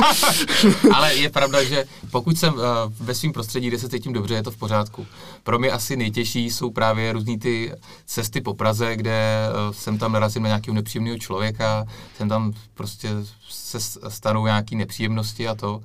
Ale 0.93 1.15
je 1.15 1.29
pravda, 1.29 1.63
že 1.63 1.85
pokud 2.11 2.37
jsem 2.37 2.53
uh, 2.53 2.61
ve 2.99 3.15
svém 3.15 3.33
prostředí, 3.33 3.67
kde 3.67 3.79
se 3.79 3.89
cítím 3.89 4.13
dobře, 4.13 4.33
je 4.33 4.43
to 4.43 4.51
v 4.51 4.57
pořádku. 4.57 5.07
Pro 5.43 5.59
mě 5.59 5.71
asi 5.71 5.95
nejtěžší 5.97 6.51
jsou 6.51 6.71
právě 6.71 7.13
různý 7.13 7.39
ty 7.39 7.71
cesty 8.05 8.41
po 8.41 8.53
Praze, 8.53 8.95
kde 8.95 9.47
uh, 9.49 9.73
jsem 9.73 9.97
tam 9.97 10.11
narazím 10.11 10.43
na 10.43 10.49
nějakého 10.49 10.75
nepříjemného 10.75 11.17
člověka, 11.17 11.85
jsem 12.17 12.29
tam 12.29 12.53
prostě 12.73 13.09
se 13.49 13.79
stanou 14.09 14.45
nějaké 14.45 14.75
nepříjemnosti 14.75 15.47
a 15.47 15.55
to. 15.55 15.81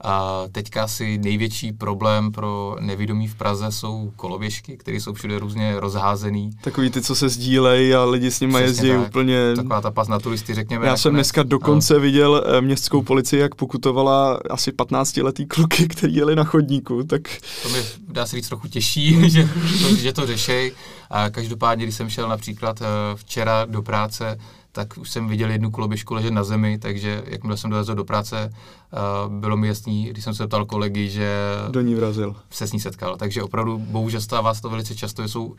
A 0.00 0.42
teďka 0.52 0.84
asi 0.84 1.18
největší 1.18 1.72
problém 1.72 2.32
pro 2.32 2.76
nevědomí 2.80 3.28
v 3.28 3.34
Praze 3.34 3.72
jsou 3.72 4.12
koloběžky, 4.16 4.76
které 4.76 4.96
jsou 4.96 5.12
všude 5.12 5.38
různě 5.38 5.80
rozházený. 5.80 6.50
Takový 6.60 6.90
ty, 6.90 7.02
co 7.02 7.14
se 7.14 7.28
sdílejí 7.28 7.94
a 7.94 8.04
lidi 8.04 8.30
s 8.30 8.40
nimi 8.40 8.60
jezdí 8.60 8.88
tak. 8.88 9.08
úplně... 9.08 9.38
Taková 9.56 9.80
ta 9.80 9.90
pas 9.90 10.08
na 10.08 10.18
turisty, 10.18 10.54
řekněme. 10.54 10.86
Já 10.86 10.96
jsem 10.96 11.14
dneska 11.14 11.42
dokonce 11.42 11.94
no. 11.94 12.00
viděl 12.00 12.44
eh, 12.46 12.60
městskou 12.60 13.02
policii, 13.02 13.40
jak 13.40 13.54
pokutovala 13.54 14.40
asi 14.50 14.70
15-letý 14.70 15.46
kluky, 15.46 15.88
kteří 15.88 16.14
jeli 16.14 16.36
na 16.36 16.44
chodníku, 16.44 17.04
tak... 17.04 17.22
To 17.62 17.68
mi 17.68 17.78
dá 18.08 18.26
se 18.26 18.36
říct 18.36 18.48
trochu 18.48 18.68
těžší, 18.68 19.30
že 19.30 19.48
to, 19.82 19.96
že 19.96 20.12
to 20.12 20.26
řešej. 20.26 20.72
A 21.10 21.30
každopádně, 21.30 21.84
když 21.84 21.94
jsem 21.94 22.10
šel 22.10 22.28
například 22.28 22.82
eh, 22.82 22.86
včera 23.14 23.64
do 23.64 23.82
práce, 23.82 24.38
tak 24.74 24.98
už 24.98 25.10
jsem 25.10 25.28
viděl 25.28 25.50
jednu 25.50 25.70
koloběžku 25.70 26.14
ležet 26.14 26.30
na 26.30 26.44
zemi, 26.44 26.78
takže 26.78 27.22
jakmile 27.26 27.56
jsem 27.56 27.70
dolezl 27.70 27.94
do 27.94 28.04
práce, 28.04 28.52
uh, 29.26 29.32
bylo 29.32 29.56
mi 29.56 29.68
jasný, 29.68 30.04
když 30.04 30.24
jsem 30.24 30.34
se 30.34 30.46
ptal 30.46 30.64
kolegy, 30.64 31.08
že 31.08 31.38
do 31.70 31.80
ní 31.80 31.94
vrazil. 31.94 32.36
Se 32.50 32.66
s 32.66 32.72
ní 32.72 32.80
setkal. 32.80 33.16
Takže 33.16 33.42
opravdu 33.42 33.78
bohužel 33.78 34.20
stává 34.20 34.54
se 34.54 34.62
to 34.62 34.70
velice 34.70 34.94
často, 34.94 35.22
že 35.22 35.28
jsou 35.28 35.44
uh, 35.44 35.54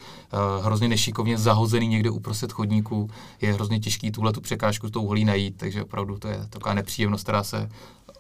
hrozně 0.62 0.88
nešikovně 0.88 1.38
zahozený 1.38 1.88
někde 1.88 2.10
uprostřed 2.10 2.52
chodníku, 2.52 3.10
je 3.42 3.54
hrozně 3.54 3.80
těžký 3.80 4.12
tuhle 4.12 4.34
tu 4.34 4.42
překážku 4.42 4.88
s 4.88 4.92
tou 4.92 5.06
holí 5.08 5.26
najít, 5.26 5.58
takže 5.58 5.84
opravdu 5.84 6.18
to 6.18 6.28
je 6.28 6.48
taková 6.50 6.74
nepříjemnost, 6.74 7.24
která 7.24 7.44
se 7.44 7.70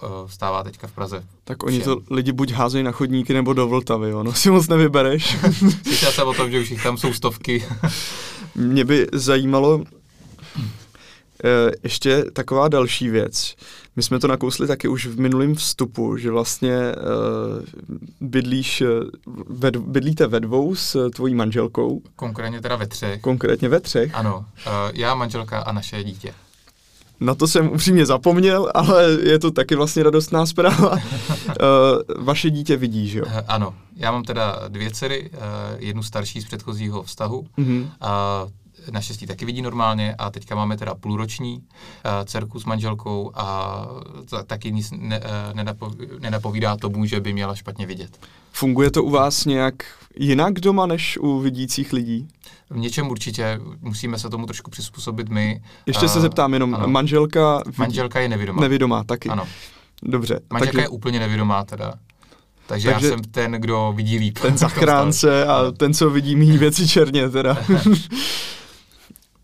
uh, 0.03 0.07
stává 0.27 0.63
teďka 0.63 0.87
v 0.87 0.91
Praze. 0.91 1.23
Tak 1.43 1.63
oni 1.63 1.79
Všem. 1.79 1.93
to 1.93 2.13
lidi 2.13 2.31
buď 2.31 2.51
házejí 2.51 2.83
na 2.83 2.91
chodníky 2.91 3.33
nebo 3.33 3.53
do 3.53 3.67
Vltavy, 3.67 4.13
ono 4.13 4.33
si 4.33 4.51
moc 4.51 4.67
nevybereš. 4.67 5.37
Slyšel 5.83 6.11
jsem 6.11 6.27
o 6.27 6.33
tom, 6.33 6.51
že 6.51 6.59
už 6.59 6.71
jich 6.71 6.83
tam 6.83 6.97
jsou 6.97 7.13
stovky. 7.13 7.65
Mě 8.55 8.85
by 8.85 9.07
zajímalo, 9.13 9.83
Eh, 9.83 10.04
ještě 11.83 12.25
taková 12.33 12.67
další 12.67 13.09
věc. 13.09 13.55
My 13.95 14.03
jsme 14.03 14.19
to 14.19 14.27
nakousli 14.27 14.67
taky 14.67 14.87
už 14.87 15.05
v 15.05 15.19
minulém 15.19 15.55
vstupu, 15.55 16.17
že 16.17 16.31
vlastně 16.31 16.77
uh, 16.77 17.65
bydlíš, 18.21 18.81
eh, 18.81 18.87
ved, 19.47 19.77
bydlíte 19.77 20.27
ve 20.27 20.39
dvou 20.39 20.75
s 20.75 21.09
tvojí 21.09 21.35
manželkou. 21.35 22.01
Konkrétně 22.15 22.61
teda 22.61 22.75
ve 22.75 22.87
třech. 22.87 23.21
Konkrétně 23.21 23.69
ve 23.69 23.79
třech. 23.79 24.15
Ano, 24.15 24.37
uh, 24.37 24.43
já, 24.93 25.15
manželka 25.15 25.59
a 25.59 25.71
naše 25.71 26.03
dítě. 26.03 26.33
Na 27.19 27.35
to 27.35 27.47
jsem 27.47 27.71
upřímně 27.71 28.05
zapomněl, 28.05 28.71
ale 28.73 29.17
je 29.23 29.39
to 29.39 29.51
taky 29.51 29.75
vlastně 29.75 30.03
radostná 30.03 30.45
zpráva. 30.45 30.91
uh, 30.91 30.97
vaše 32.25 32.49
dítě 32.49 32.77
vidí, 32.77 33.07
že 33.07 33.19
jo? 33.19 33.25
Ano, 33.47 33.75
já 33.95 34.11
mám 34.11 34.23
teda 34.23 34.59
dvě 34.67 34.91
dcery, 34.91 35.29
uh, 35.33 35.39
jednu 35.77 36.03
starší 36.03 36.41
z 36.41 36.45
předchozího 36.45 37.03
vztahu. 37.03 37.47
Uh-huh. 37.57 37.81
Uh, 37.81 38.51
naštěstí 38.91 39.25
taky 39.25 39.45
vidí 39.45 39.61
normálně 39.61 40.15
a 40.15 40.29
teďka 40.29 40.55
máme 40.55 40.77
teda 40.77 40.95
půlroční 40.95 41.53
uh, 41.55 41.61
dcerku 42.25 42.59
s 42.59 42.65
manželkou 42.65 43.31
a 43.35 43.87
taky 44.47 44.71
nic 44.71 44.91
ne, 44.97 45.19
uh, 45.19 45.79
nenapovídá 46.19 46.77
tomu, 46.77 47.05
že 47.05 47.19
by 47.19 47.33
měla 47.33 47.55
špatně 47.55 47.85
vidět. 47.85 48.19
Funguje 48.51 48.91
to 48.91 49.03
u 49.03 49.09
vás 49.09 49.45
nějak 49.45 49.73
jinak 50.19 50.53
doma 50.53 50.85
než 50.85 51.17
u 51.17 51.39
vidících 51.39 51.93
lidí? 51.93 52.27
V 52.69 52.77
něčem 52.77 53.07
určitě, 53.07 53.59
musíme 53.81 54.19
se 54.19 54.29
tomu 54.29 54.45
trošku 54.45 54.71
přizpůsobit 54.71 55.29
my. 55.29 55.61
Ještě 55.85 56.07
se 56.07 56.21
zeptám 56.21 56.53
jenom, 56.53 56.75
ano. 56.75 56.87
manželka... 56.87 57.61
Manželka 57.77 58.19
je 58.19 58.29
nevědomá. 58.29 58.61
Nevědomá, 58.61 59.03
taky. 59.03 59.29
Ano. 59.29 59.47
Dobře. 60.03 60.39
Manželka 60.49 60.71
takže... 60.71 60.85
je 60.85 60.89
úplně 60.89 61.19
nevědomá 61.19 61.63
teda. 61.63 61.93
Takže, 62.67 62.91
takže 62.91 63.07
já 63.07 63.11
jsem 63.11 63.23
ten, 63.23 63.51
kdo 63.51 63.93
vidí 63.95 64.17
líp. 64.17 64.39
Ten 64.39 64.57
zachránce 64.57 65.45
a 65.45 65.71
ten, 65.71 65.93
co 65.93 66.09
vidí 66.09 66.35
méně 66.35 66.57
věci 66.57 66.87
černě 66.87 67.29
teda. 67.29 67.57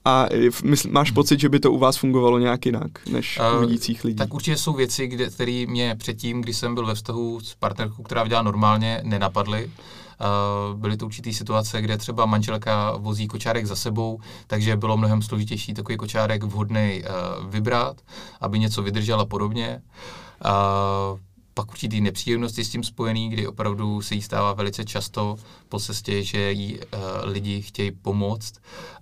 A 0.06 0.26
mysl, 0.64 0.90
máš 0.92 1.12
pocit, 1.12 1.40
že 1.40 1.50
by 1.50 1.60
to 1.60 1.72
u 1.72 1.78
vás 1.78 1.98
fungovalo 1.98 2.40
nějak 2.40 2.66
jinak 2.66 3.08
než 3.08 3.40
uh, 3.40 3.58
u 3.58 3.68
vidících 3.68 4.04
lidí? 4.04 4.16
Tak 4.16 4.34
určitě 4.34 4.58
jsou 4.58 4.74
věci, 4.74 5.08
které 5.34 5.66
mě 5.68 5.96
předtím, 5.96 6.42
když 6.42 6.58
jsem 6.58 6.76
byl 6.76 6.86
ve 6.86 6.96
vztahu 6.96 7.40
s 7.40 7.56
partnerkou, 7.56 8.04
která 8.04 8.24
vydělala 8.24 8.44
normálně, 8.44 9.02
nenapadly. 9.04 9.66
Uh, 9.66 10.80
byly 10.80 10.98
to 10.98 11.06
určité 11.06 11.34
situace, 11.34 11.82
kde 11.82 11.98
třeba 11.98 12.26
manželka 12.26 12.98
vozí 12.98 13.28
kočárek 13.28 13.66
za 13.66 13.76
sebou, 13.76 14.20
takže 14.48 14.78
bylo 14.78 14.98
mnohem 14.98 15.22
složitější 15.22 15.74
takový 15.74 15.98
kočárek 15.98 16.44
vhodný 16.44 17.04
uh, 17.04 17.50
vybrat, 17.50 18.02
aby 18.42 18.60
něco 18.60 18.84
vydržel 18.84 19.20
a 19.20 19.26
podobně. 19.26 19.82
Uh, 20.46 21.20
pak 21.54 21.72
určitý 21.72 22.02
nepříjemnosti 22.02 22.66
s 22.66 22.70
tím 22.70 22.84
spojený, 22.84 23.30
kdy 23.30 23.48
opravdu 23.48 24.02
se 24.02 24.16
jí 24.16 24.22
stává 24.22 24.54
velice 24.54 24.86
často 24.86 25.36
po 25.70 25.80
cestě, 25.80 26.24
že 26.24 26.52
jí 26.52 26.78
uh, 26.78 26.84
lidi 27.24 27.62
chtějí 27.62 27.92
pomoct, 27.92 28.54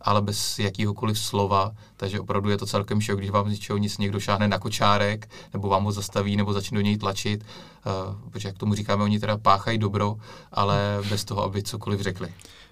ale 0.02 0.22
bez 0.22 0.60
jakýhokoliv 0.60 1.20
slova, 1.20 1.72
takže 1.98 2.20
opravdu 2.20 2.50
je 2.50 2.58
to 2.58 2.66
celkem 2.66 3.02
šok, 3.02 3.18
když 3.18 3.30
vám 3.30 3.48
z 3.48 3.52
ničeho 3.52 3.78
nic 3.78 3.98
někdo 3.98 4.20
šáhne 4.20 4.48
na 4.48 4.60
kočárek, 4.60 5.30
nebo 5.54 5.68
vám 5.68 5.84
ho 5.84 5.92
zastaví, 5.92 6.36
nebo 6.36 6.54
začne 6.54 6.76
do 6.76 6.82
něj 6.82 6.98
tlačit, 6.98 7.44
uh, 7.86 8.32
protože 8.32 8.48
jak 8.48 8.58
tomu 8.58 8.76
říkáme, 8.76 9.04
oni 9.04 9.20
teda 9.20 9.38
páchají 9.38 9.78
dobro, 9.78 10.16
ale 10.52 10.98
bez 11.10 11.26
toho, 11.26 11.44
aby 11.44 11.64
cokoliv 11.64 12.02
řekli. 12.02 12.30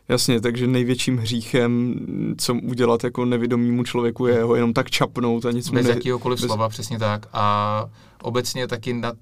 Jasně, 0.10 0.42
takže 0.42 0.68
největším 0.68 1.18
hříchem, 1.18 1.96
co 2.38 2.54
udělat 2.54 3.04
jako 3.04 3.26
nevědomímu 3.26 3.84
člověku, 3.84 4.28
je 4.28 4.44
ho 4.44 4.56
jenom 4.56 4.74
tak 4.74 4.90
čapnout 4.90 5.46
a 5.46 5.52
nic 5.52 5.70
Bez 5.70 5.86
ne... 5.86 5.94
jakýhokoliv 5.94 6.42
bez... 6.42 6.48
slova, 6.48 6.70
přesně 6.70 7.00
tak. 7.00 7.28
A 7.34 7.86
obecně 8.22 8.68
taky 8.68 8.94
nad, 8.94 9.16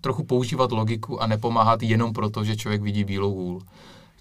trochu 0.00 0.24
používat 0.24 0.72
logiku 0.72 1.22
a 1.22 1.26
nepomáhat 1.26 1.82
jenom 1.82 2.12
proto, 2.12 2.44
že 2.44 2.56
člověk 2.56 2.82
vidí 2.82 3.04
bílou 3.04 3.34
hůl. 3.34 3.62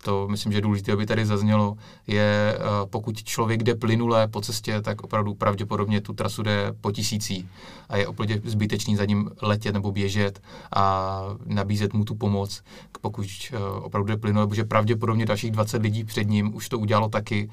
To 0.03 0.27
myslím, 0.27 0.51
že 0.51 0.61
důležité, 0.61 0.91
aby 0.91 1.05
tady 1.05 1.25
zaznělo, 1.25 1.77
je 2.07 2.55
eh, 2.55 2.59
pokud 2.85 3.23
člověk 3.23 3.63
jde 3.63 3.75
plynule 3.75 4.27
po 4.27 4.41
cestě, 4.41 4.81
tak 4.81 5.01
opravdu 5.03 5.33
pravděpodobně 5.33 6.01
tu 6.01 6.13
trasu 6.13 6.43
jde 6.43 6.73
po 6.81 6.91
tisící 6.91 7.49
a 7.89 7.97
je 7.97 8.07
úplně 8.07 8.41
zbytečný 8.43 8.95
za 8.95 9.05
ním 9.05 9.31
letět 9.41 9.73
nebo 9.73 9.91
běžet 9.91 10.41
a 10.75 11.21
nabízet 11.45 11.93
mu 11.93 12.05
tu 12.05 12.15
pomoc, 12.15 12.63
pokud 13.01 13.25
eh, 13.53 13.57
opravdu 13.81 14.07
jde 14.07 14.17
plynule, 14.17 14.47
protože 14.47 14.63
pravděpodobně 14.63 15.25
dalších 15.25 15.51
20 15.51 15.81
lidí 15.81 16.03
před 16.03 16.23
ním 16.23 16.55
už 16.55 16.69
to 16.69 16.79
udělalo 16.79 17.09
taky 17.09 17.49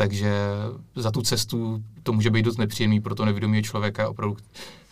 takže 0.00 0.32
za 0.96 1.10
tu 1.10 1.22
cestu 1.22 1.82
to 2.02 2.12
může 2.12 2.30
být 2.30 2.42
dost 2.42 2.56
nepříjemný 2.56 3.00
pro 3.00 3.14
to 3.14 3.24
nevědomí 3.24 3.62
člověka, 3.62 4.08
opravdu, 4.08 4.36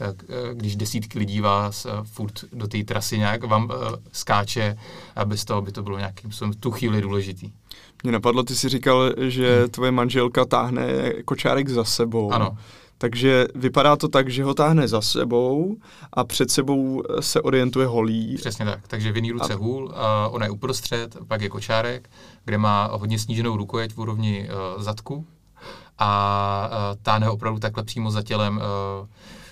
eh, 0.01 0.15
když 0.55 0.77
desítky 0.77 1.19
lidí 1.19 1.41
vás 1.41 1.87
eh, 1.87 1.91
furt 2.05 2.45
do 2.53 2.69
té 2.69 2.85
trasy 2.85 3.19
nějak 3.19 3.45
vám 3.45 3.71
eh, 3.73 3.97
skáče 4.13 4.77
a 5.17 5.25
bez 5.25 5.45
toho 5.45 5.63
by 5.63 5.73
to 5.73 5.83
bylo 5.83 5.99
nějakým 5.99 6.31
způsobem 6.31 6.53
tu 6.53 6.71
chvíli 6.71 7.01
důležitý. 7.01 7.53
Mě 8.03 8.13
napadlo, 8.13 8.43
ty 8.43 8.55
jsi 8.55 8.69
říkal, 8.69 9.13
že 9.19 9.59
hmm. 9.59 9.71
tvoje 9.71 9.91
manželka 9.91 10.45
táhne 10.45 11.13
kočárek 11.25 11.69
za 11.69 11.85
sebou. 11.85 12.33
Ano. 12.33 12.57
Takže 12.99 13.47
vypadá 13.55 13.97
to 13.97 14.09
tak, 14.09 14.29
že 14.29 14.45
ho 14.45 14.55
táhne 14.55 14.89
za 14.89 15.01
sebou 15.01 15.77
a 16.13 16.25
před 16.25 16.51
sebou 16.51 17.03
se 17.21 17.41
orientuje 17.41 17.87
holí. 17.87 18.37
Přesně 18.37 18.65
tak. 18.65 18.89
Takže 18.89 19.13
v 19.13 19.17
jiný 19.17 19.33
ruce 19.33 19.53
a... 19.53 19.57
hůl, 19.57 19.93
a 19.95 20.29
ona 20.29 20.45
je 20.45 20.51
uprostřed, 20.51 21.17
pak 21.29 21.41
je 21.41 21.49
kočárek, 21.49 22.11
kde 22.45 22.59
má 22.59 22.91
hodně 22.93 23.19
sníženou 23.19 23.57
rukojeť 23.57 23.93
v 23.95 23.99
úrovni 23.99 24.49
uh, 24.49 24.83
zadku 24.83 25.27
a 25.99 26.71
uh, 26.71 26.99
táhne 27.03 27.31
opravdu 27.31 27.61
takhle 27.61 27.85
přímo 27.85 28.11
za 28.11 28.23
tělem 28.23 28.57
uh, 28.57 29.09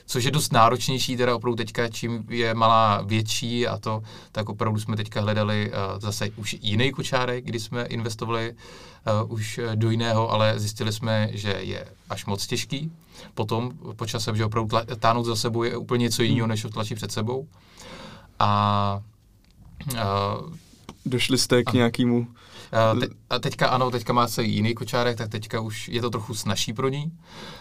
což 0.07 0.25
je 0.25 0.31
dost 0.31 0.53
náročnější 0.53 1.17
teda 1.17 1.37
opravdu 1.37 1.57
teďka, 1.57 1.89
čím 1.89 2.25
je 2.29 2.55
malá 2.55 3.03
větší 3.03 3.67
a 3.67 3.79
to, 3.79 4.03
tak 4.33 4.49
opravdu 4.49 4.81
jsme 4.81 4.97
teďka 4.97 5.21
hledali 5.21 5.71
uh, 5.71 6.01
zase 6.01 6.31
už 6.37 6.57
jiný 6.61 6.93
kočárek, 6.93 7.45
kdy 7.45 7.61
jsme 7.61 7.85
investovali 7.85 8.53
uh, 8.53 9.33
už 9.33 9.61
do 9.75 9.91
jiného, 9.91 10.31
ale 10.31 10.59
zjistili 10.59 10.93
jsme, 10.93 11.29
že 11.33 11.51
je 11.61 11.89
až 12.11 12.27
moc 12.27 12.47
těžký. 12.47 12.93
Potom 13.35 13.73
po 13.97 14.07
čase, 14.07 14.37
že 14.37 14.45
opravdu 14.45 14.69
tla, 14.69 14.85
táhnout 14.99 15.27
za 15.27 15.37
sebou 15.37 15.63
je 15.63 15.77
úplně 15.77 16.03
něco 16.03 16.23
jiného, 16.23 16.47
než 16.47 16.65
ho 16.65 16.71
tlačí 16.71 16.95
před 16.95 17.13
sebou. 17.13 17.49
A 18.39 19.01
uh, 19.93 19.99
Došli 21.07 21.39
jste 21.39 21.65
k 21.65 21.69
a, 21.69 21.73
nějakému... 21.73 22.27
A, 22.73 22.95
te, 23.01 23.07
a 23.31 23.39
teďka 23.39 23.69
ano, 23.69 23.91
teďka 23.91 24.13
má 24.13 24.29
se 24.29 24.43
jiný 24.43 24.75
kočárek, 24.75 25.19
tak 25.19 25.31
teďka 25.31 25.61
už 25.61 25.89
je 25.89 26.01
to 26.01 26.11
trochu 26.11 26.35
snažší 26.35 26.73
pro 26.73 26.89
ní, 26.89 27.13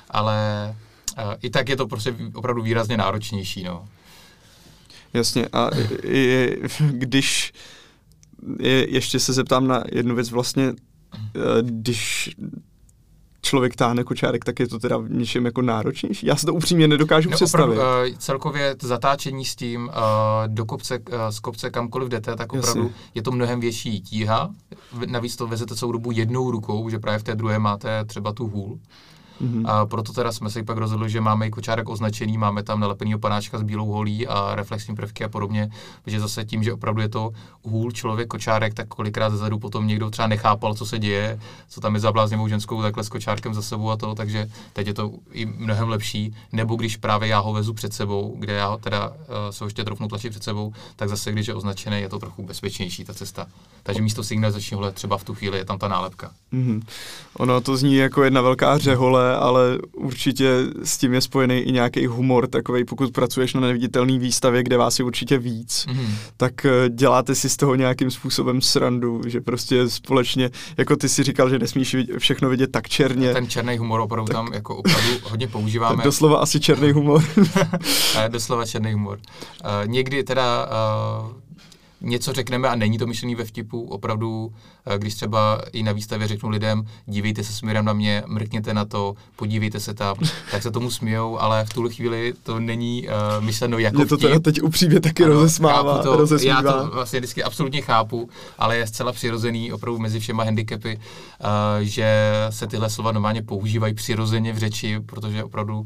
ale 0.09 0.75
i 1.41 1.49
tak 1.49 1.69
je 1.69 1.75
to 1.75 1.87
prostě 1.87 2.15
opravdu 2.33 2.61
výrazně 2.61 2.97
náročnější. 2.97 3.63
No. 3.63 3.85
Jasně. 5.13 5.47
A 5.53 5.69
je, 6.03 6.57
když 6.79 7.53
je, 8.59 8.93
ještě 8.93 9.19
se 9.19 9.33
zeptám 9.33 9.67
na 9.67 9.83
jednu 9.91 10.15
věc 10.15 10.31
vlastně, 10.31 10.73
eh, 11.15 11.39
když 11.61 12.29
člověk 13.45 13.75
táhne 13.75 14.03
kočárek, 14.03 14.45
tak 14.45 14.59
je 14.59 14.67
to 14.67 14.79
teda 14.79 14.97
v 14.97 15.09
něčem 15.09 15.45
jako 15.45 15.61
náročnější? 15.61 16.25
Já 16.25 16.35
se 16.35 16.45
to 16.45 16.53
upřímně 16.53 16.87
nedokážu 16.87 17.29
no, 17.29 17.35
představit. 17.35 17.77
Opravdu, 17.77 18.11
uh, 18.11 18.17
celkově 18.17 18.75
zatáčení 18.81 19.45
s 19.45 19.55
tím 19.55 19.87
uh, 19.87 19.93
do 20.47 20.65
kopce, 20.65 20.99
uh, 20.99 21.15
z 21.29 21.39
kopce 21.39 21.69
kamkoliv 21.69 22.09
jdete, 22.09 22.35
tak 22.35 22.53
opravdu 22.53 22.83
Jasně. 22.83 22.95
je 23.15 23.21
to 23.21 23.31
mnohem 23.31 23.59
větší 23.59 24.01
tíha. 24.01 24.49
Navíc 25.05 25.35
to 25.35 25.47
vezete 25.47 25.75
celou 25.75 25.91
dobu 25.91 26.11
jednou 26.11 26.51
rukou, 26.51 26.89
že 26.89 26.99
právě 26.99 27.19
v 27.19 27.23
té 27.23 27.35
druhé 27.35 27.59
máte 27.59 28.05
třeba 28.05 28.33
tu 28.33 28.47
hůl. 28.47 28.79
Mm-hmm. 29.41 29.69
A 29.69 29.85
proto 29.85 30.13
teda 30.13 30.31
jsme 30.31 30.49
se 30.49 30.63
pak 30.63 30.77
rozhodli, 30.77 31.09
že 31.09 31.21
máme 31.21 31.47
i 31.47 31.51
kočárek 31.51 31.89
označený, 31.89 32.37
máme 32.37 32.63
tam 32.63 32.79
nalepený 32.79 33.19
panáčka 33.19 33.57
s 33.57 33.63
bílou 33.63 33.85
holí 33.85 34.27
a 34.27 34.55
reflexní 34.55 34.95
prvky 34.95 35.23
a 35.23 35.29
podobně, 35.29 35.69
protože 36.03 36.19
zase 36.19 36.45
tím, 36.45 36.63
že 36.63 36.73
opravdu 36.73 37.01
je 37.01 37.09
to 37.09 37.31
hůl 37.63 37.91
člověk 37.91 38.27
kočárek, 38.27 38.73
tak 38.73 38.87
kolikrát 38.87 39.29
zezadu 39.29 39.59
potom 39.59 39.87
někdo 39.87 40.09
třeba 40.09 40.27
nechápal, 40.27 40.73
co 40.73 40.85
se 40.85 40.99
děje, 40.99 41.39
co 41.69 41.81
tam 41.81 41.93
je 41.93 41.99
za 41.99 42.11
bláznivou 42.11 42.47
ženskou 42.47 42.81
takhle 42.81 43.03
s 43.03 43.09
kočárkem 43.09 43.53
za 43.53 43.61
sebou 43.61 43.89
a 43.89 43.97
to, 43.97 44.15
takže 44.15 44.49
teď 44.73 44.87
je 44.87 44.93
to 44.93 45.11
i 45.31 45.45
mnohem 45.45 45.89
lepší. 45.89 46.35
Nebo 46.51 46.75
když 46.75 46.97
právě 46.97 47.29
já 47.29 47.39
ho 47.39 47.53
vezu 47.53 47.73
před 47.73 47.93
sebou, 47.93 48.35
kde 48.39 48.53
já 48.53 48.67
ho 48.67 48.77
teda 48.77 49.09
uh, 49.09 49.15
se 49.49 49.65
ještě 49.65 49.83
trofnu 49.83 50.07
tlačit 50.07 50.29
před 50.29 50.43
sebou, 50.43 50.73
tak 50.95 51.09
zase 51.09 51.31
když 51.31 51.47
je 51.47 51.53
označený, 51.53 52.01
je 52.01 52.09
to 52.09 52.19
trochu 52.19 52.43
bezpečnější 52.43 53.05
ta 53.05 53.13
cesta. 53.13 53.45
Takže 53.83 54.01
místo 54.01 54.23
signalizačního 54.23 54.91
třeba 54.91 55.17
v 55.17 55.23
tu 55.23 55.33
chvíli 55.33 55.57
je 55.57 55.65
tam 55.65 55.77
ta 55.77 55.87
nálepka. 55.87 56.31
Mm-hmm. 56.53 56.81
Ono 57.37 57.61
to 57.61 57.77
zní 57.77 57.95
jako 57.95 58.23
jedna 58.23 58.41
velká 58.41 58.77
řehole, 58.77 59.24
ale 59.33 59.77
určitě 59.93 60.51
s 60.83 60.97
tím 60.97 61.13
je 61.13 61.21
spojený 61.21 61.57
i 61.57 61.71
nějaký 61.71 62.07
humor 62.07 62.47
takový, 62.47 62.85
pokud 62.85 63.11
pracuješ 63.11 63.53
na 63.53 63.61
neviditelné 63.61 64.19
výstavě, 64.19 64.63
kde 64.63 64.77
vás 64.77 64.99
je 64.99 65.05
určitě 65.05 65.37
víc, 65.37 65.85
mm-hmm. 65.89 66.07
tak 66.37 66.65
eh, 66.65 66.89
děláte 66.89 67.35
si 67.35 67.49
z 67.49 67.57
toho 67.57 67.75
nějakým 67.75 68.11
způsobem 68.11 68.61
srandu, 68.61 69.21
že 69.27 69.41
prostě 69.41 69.89
společně, 69.89 70.49
jako 70.77 70.95
ty 70.95 71.09
si 71.09 71.23
říkal, 71.23 71.49
že 71.49 71.59
nesmíš 71.59 71.95
všechno 72.17 72.49
vidět 72.49 72.71
tak 72.71 72.89
černě. 72.89 73.33
Ten 73.33 73.47
černý 73.47 73.77
humor 73.77 73.99
opravdu 73.99 74.27
tak, 74.27 74.35
tam 74.35 74.53
jako 74.53 74.75
opravdu 74.75 75.11
hodně 75.23 75.47
používáme. 75.47 76.03
Doslova 76.03 76.37
asi 76.37 76.59
černý 76.59 76.91
humor. 76.91 77.23
doslova 78.27 78.65
černý 78.65 78.93
humor. 78.93 79.19
Uh, 79.19 79.87
někdy 79.87 80.23
teda 80.23 80.67
uh, 81.23 81.44
něco 82.01 82.33
řekneme 82.33 82.69
a 82.69 82.75
není 82.75 82.97
to 82.97 83.07
myšlený 83.07 83.35
ve 83.35 83.45
vtipu, 83.45 83.81
opravdu, 83.83 84.53
eh, 84.85 84.97
když 84.97 85.15
třeba 85.15 85.61
i 85.71 85.83
na 85.83 85.91
výstavě 85.91 86.27
řeknu 86.27 86.49
lidem, 86.49 86.87
dívejte 87.05 87.43
se 87.43 87.53
směrem 87.53 87.85
na 87.85 87.93
mě, 87.93 88.23
mrkněte 88.27 88.73
na 88.73 88.85
to, 88.85 89.15
podívejte 89.35 89.79
se 89.79 89.93
tam, 89.93 90.15
tak 90.51 90.63
se 90.63 90.71
tomu 90.71 90.91
smějou, 90.91 91.39
ale 91.39 91.65
v 91.65 91.73
tuhle 91.73 91.89
chvíli 91.91 92.33
to 92.43 92.59
není 92.59 93.07
uh, 93.07 93.43
myšleno 93.43 93.77
jako 93.77 93.97
Mě 93.97 94.05
to 94.05 94.17
teda 94.17 94.39
teď 94.39 94.61
upřímně 94.61 94.99
taky 94.99 95.23
ano, 95.23 95.33
rozesmává, 95.33 96.03
to, 96.03 96.15
rozesmívá. 96.15 96.55
Já 96.55 96.61
to 96.61 96.89
vlastně 96.93 97.19
vždycky 97.19 97.43
absolutně 97.43 97.81
chápu, 97.81 98.29
ale 98.57 98.77
je 98.77 98.87
zcela 98.87 99.11
přirozený 99.11 99.73
opravdu 99.73 99.99
mezi 99.99 100.19
všema 100.19 100.43
handicapy, 100.43 100.99
uh, 100.99 101.49
že 101.81 102.31
se 102.49 102.67
tyhle 102.67 102.89
slova 102.89 103.11
normálně 103.11 103.41
používají 103.41 103.93
přirozeně 103.93 104.53
v 104.53 104.57
řeči, 104.57 104.99
protože 105.05 105.43
opravdu 105.43 105.85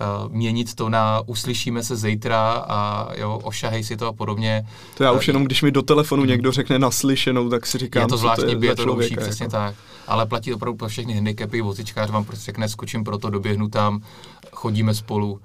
uh, 0.00 0.32
měnit 0.32 0.74
to 0.74 0.88
na 0.88 1.22
uslyšíme 1.26 1.82
se 1.82 1.96
zítra 1.96 2.64
a 2.68 3.08
jo, 3.16 3.40
ošahej 3.42 3.84
si 3.84 3.96
to 3.96 4.06
a 4.06 4.12
podobně. 4.12 4.66
To 4.96 5.04
já 5.04 5.12
už 5.12 5.26
jenom, 5.28 5.44
když 5.44 5.62
mi 5.62 5.70
do 5.70 5.82
telefonu 5.82 6.24
někdo 6.24 6.52
řekne 6.52 6.78
naslyšenou, 6.78 7.48
tak 7.48 7.66
si 7.66 7.78
říkám, 7.78 8.02
je 8.02 8.08
to 8.08 8.16
zvláštní, 8.16 8.52
je, 8.52 8.68
je 8.68 8.74
to 8.74 8.96
přesně 8.96 9.44
jako. 9.44 9.50
tak. 9.50 9.74
Ale 10.06 10.26
platí 10.26 10.54
opravdu 10.54 10.76
pro 10.76 10.88
všechny 10.88 11.14
handicapy, 11.14 11.60
vozičkář 11.60 12.10
vám 12.10 12.24
prostě 12.24 12.44
řekne, 12.44 12.68
skočím 12.68 13.04
proto, 13.04 13.30
doběhnu 13.30 13.68
tam, 13.68 14.00
chodíme 14.52 14.94
spolu, 14.94 15.40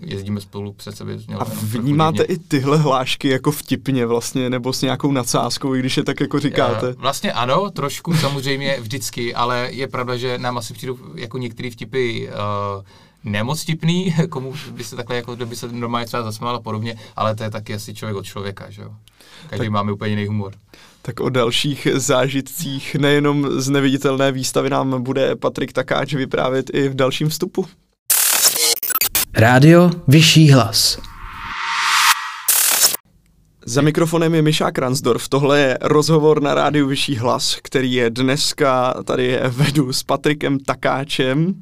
jezdíme 0.00 0.40
spolu 0.40 0.72
před 0.72 0.96
sebe. 0.96 1.18
A 1.38 1.44
vnímáte 1.62 2.22
i 2.22 2.38
tyhle 2.38 2.76
hlášky 2.76 3.28
jako 3.28 3.52
vtipně 3.52 4.06
vlastně, 4.06 4.50
nebo 4.50 4.72
s 4.72 4.82
nějakou 4.82 5.12
nadsázkou, 5.12 5.74
i 5.74 5.78
když 5.78 5.96
je 5.96 6.04
tak 6.04 6.20
jako 6.20 6.40
říkáte? 6.40 6.92
Vlastně 6.98 7.32
ano, 7.32 7.70
trošku 7.70 8.14
samozřejmě 8.14 8.80
vždycky, 8.80 9.34
ale 9.34 9.68
je 9.72 9.88
pravda, 9.88 10.16
že 10.16 10.38
nám 10.38 10.58
asi 10.58 10.74
přijdou 10.74 10.98
jako 11.14 11.38
některé 11.38 11.70
vtipy 11.70 12.28
uh, 12.28 12.84
nemoc 13.24 13.64
tipný, 13.64 14.14
komu 14.28 14.54
by 14.70 14.84
se 14.84 14.96
takhle, 14.96 15.16
jako 15.16 15.36
by 15.36 15.56
se 15.56 15.68
normálně 15.72 16.06
třeba 16.06 16.22
zasmál 16.22 16.56
a 16.56 16.60
podobně, 16.60 16.96
ale 17.16 17.34
to 17.34 17.42
je 17.42 17.50
taky 17.50 17.74
asi 17.74 17.94
člověk 17.94 18.16
od 18.16 18.24
člověka, 18.24 18.70
že 18.70 18.82
jo. 18.82 18.94
Každý 19.50 19.66
tak, 19.66 19.72
máme 19.72 19.92
úplně 19.92 20.10
jiný 20.10 20.26
humor. 20.26 20.52
Tak 21.02 21.20
o 21.20 21.28
dalších 21.28 21.88
zážitcích 21.94 22.94
nejenom 22.94 23.60
z 23.60 23.68
neviditelné 23.68 24.32
výstavy 24.32 24.70
nám 24.70 25.02
bude 25.02 25.36
Patrik 25.36 25.72
Takáč 25.72 26.14
vyprávět 26.14 26.70
i 26.74 26.88
v 26.88 26.94
dalším 26.94 27.28
vstupu. 27.28 27.66
Rádio 29.34 29.90
Vyšší 30.08 30.50
hlas. 30.50 30.98
Za 33.66 33.82
mikrofonem 33.82 34.34
je 34.34 34.42
Miša 34.42 34.70
Kransdorf. 34.70 35.28
Tohle 35.28 35.60
je 35.60 35.78
rozhovor 35.80 36.42
na 36.42 36.54
rádiu 36.54 36.86
Vyšší 36.86 37.16
hlas, 37.16 37.58
který 37.62 37.92
je 37.92 38.10
dneska 38.10 38.94
tady 39.04 39.38
vedu 39.48 39.92
s 39.92 40.02
Patrikem 40.02 40.58
Takáčem 40.58 41.54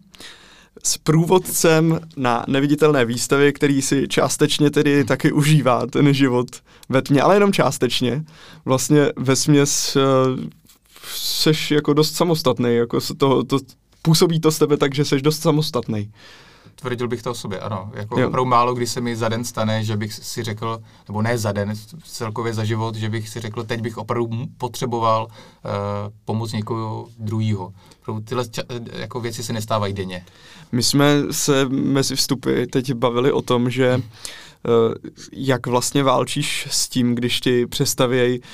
s 0.86 0.98
průvodcem 0.98 2.00
na 2.16 2.44
neviditelné 2.48 3.04
výstavě, 3.04 3.52
který 3.52 3.82
si 3.82 4.08
částečně 4.08 4.70
tedy 4.70 5.04
taky 5.04 5.32
užívá 5.32 5.86
ten 5.86 6.14
život 6.14 6.46
ve 6.88 7.02
tmě, 7.02 7.22
ale 7.22 7.36
jenom 7.36 7.52
částečně. 7.52 8.24
Vlastně 8.64 9.12
ve 9.16 9.36
směs 9.36 9.96
uh, 9.96 10.02
seš 11.14 11.70
jako 11.70 11.92
dost 11.92 12.14
samostatný, 12.14 12.74
jako 12.76 12.98
to, 13.16 13.44
to, 13.44 13.58
působí 14.02 14.40
to 14.40 14.52
z 14.52 14.58
tebe 14.58 14.76
tak, 14.76 14.94
že 14.94 15.04
seš 15.04 15.22
dost 15.22 15.42
samostatný. 15.42 16.12
Tvrdil 16.80 17.08
bych 17.08 17.22
to 17.22 17.30
o 17.30 17.34
sobě, 17.34 17.60
ano. 17.60 17.90
Jako 17.94 18.20
jo. 18.20 18.28
opravdu 18.28 18.50
málo 18.50 18.74
kdy 18.74 18.86
se 18.86 19.00
mi 19.00 19.16
za 19.16 19.28
den 19.28 19.44
stane, 19.44 19.84
že 19.84 19.96
bych 19.96 20.12
si 20.12 20.42
řekl, 20.42 20.82
nebo 21.08 21.22
ne 21.22 21.38
za 21.38 21.52
den, 21.52 21.72
celkově 22.04 22.54
za 22.54 22.64
život, 22.64 22.94
že 22.94 23.08
bych 23.08 23.28
si 23.28 23.40
řekl, 23.40 23.64
teď 23.64 23.80
bych 23.80 23.98
opravdu 23.98 24.28
potřeboval 24.58 25.26
uh, 25.26 25.70
pomoc 26.24 26.52
někoho 26.52 27.08
druhého. 27.18 27.72
Tyhle 28.24 28.44
ča- 28.44 28.88
jako 28.92 29.20
věci 29.20 29.42
se 29.42 29.52
nestávají 29.52 29.94
denně. 29.94 30.24
My 30.72 30.82
jsme 30.82 31.22
se 31.30 31.68
mezi 31.68 32.16
vstupy 32.16 32.66
teď 32.66 32.92
bavili 32.92 33.32
o 33.32 33.42
tom, 33.42 33.70
že 33.70 33.96
uh, 33.96 34.94
jak 35.32 35.66
vlastně 35.66 36.02
válčíš 36.02 36.68
s 36.70 36.88
tím, 36.88 37.14
když 37.14 37.40
ti 37.40 37.66
přestavějí 37.66 38.40
uh, 38.40 38.44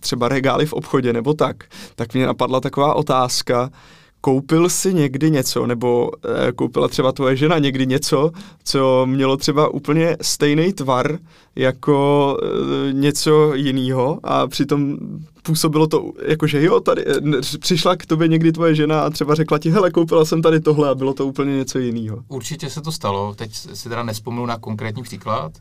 třeba 0.00 0.28
regály 0.28 0.66
v 0.66 0.72
obchodě 0.72 1.12
nebo 1.12 1.34
tak, 1.34 1.56
tak 1.94 2.14
mě 2.14 2.26
napadla 2.26 2.60
taková 2.60 2.94
otázka, 2.94 3.70
koupil 4.20 4.68
si 4.68 4.94
někdy 4.94 5.30
něco, 5.30 5.66
nebo 5.66 6.10
e, 6.48 6.52
koupila 6.52 6.88
třeba 6.88 7.12
tvoje 7.12 7.36
žena 7.36 7.58
někdy 7.58 7.86
něco, 7.86 8.30
co 8.64 9.06
mělo 9.06 9.36
třeba 9.36 9.68
úplně 9.68 10.16
stejný 10.22 10.72
tvar 10.72 11.18
jako 11.56 12.36
e, 12.42 12.92
něco 12.92 13.54
jiného 13.54 14.20
a 14.24 14.46
přitom 14.46 14.96
působilo 15.42 15.86
to 15.86 16.12
jako, 16.26 16.46
že 16.46 16.62
jo, 16.62 16.80
tady 16.80 17.04
e, 17.06 17.14
přišla 17.58 17.96
k 17.96 18.06
tobě 18.06 18.28
někdy 18.28 18.52
tvoje 18.52 18.74
žena 18.74 19.00
a 19.02 19.10
třeba 19.10 19.34
řekla 19.34 19.58
ti, 19.58 19.70
hele, 19.70 19.90
koupila 19.90 20.24
jsem 20.24 20.42
tady 20.42 20.60
tohle 20.60 20.88
a 20.88 20.94
bylo 20.94 21.14
to 21.14 21.26
úplně 21.26 21.56
něco 21.56 21.78
jiného. 21.78 22.22
Určitě 22.28 22.70
se 22.70 22.80
to 22.80 22.92
stalo, 22.92 23.34
teď 23.34 23.54
si 23.54 23.88
teda 23.88 24.02
nespomnu 24.02 24.46
na 24.46 24.58
konkrétní 24.58 25.02
příklad. 25.02 25.52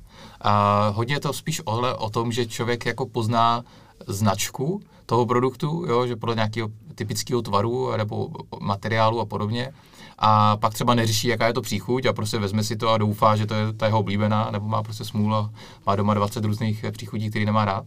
A 0.42 0.88
hodně 0.90 1.20
to 1.20 1.34
spíš 1.34 1.62
ohle 1.66 1.96
o 1.96 2.10
tom, 2.10 2.32
že 2.32 2.46
člověk 2.46 2.86
jako 2.86 3.06
pozná 3.06 3.64
značku 4.08 4.82
toho 5.10 5.26
produktu, 5.26 5.86
jo, 5.88 6.08
že 6.08 6.16
podle 6.16 6.36
nějakého 6.36 6.70
typického 6.96 7.42
tvaru 7.42 7.98
nebo 7.98 8.30
materiálu 8.60 9.20
a 9.20 9.26
podobně. 9.26 9.72
A 10.20 10.58
pak 10.58 10.74
třeba 10.74 10.96
neřeší, 10.96 11.28
jaká 11.28 11.48
je 11.48 11.54
to 11.54 11.62
příchuť 11.62 12.06
a 12.06 12.14
prostě 12.14 12.38
vezme 12.38 12.64
si 12.64 12.76
to 12.76 12.90
a 12.90 12.98
doufá, 12.98 13.36
že 13.36 13.46
to 13.46 13.54
je 13.54 13.74
ta 13.74 13.86
jeho 13.86 14.00
oblíbená, 14.00 14.52
nebo 14.52 14.68
má 14.68 14.84
prostě 14.84 15.06
smůla, 15.06 15.50
má 15.86 15.96
doma 15.96 16.14
20 16.14 16.46
různých 16.46 16.86
příchutí, 16.92 17.30
který 17.30 17.46
nemá 17.46 17.66
rád. 17.66 17.86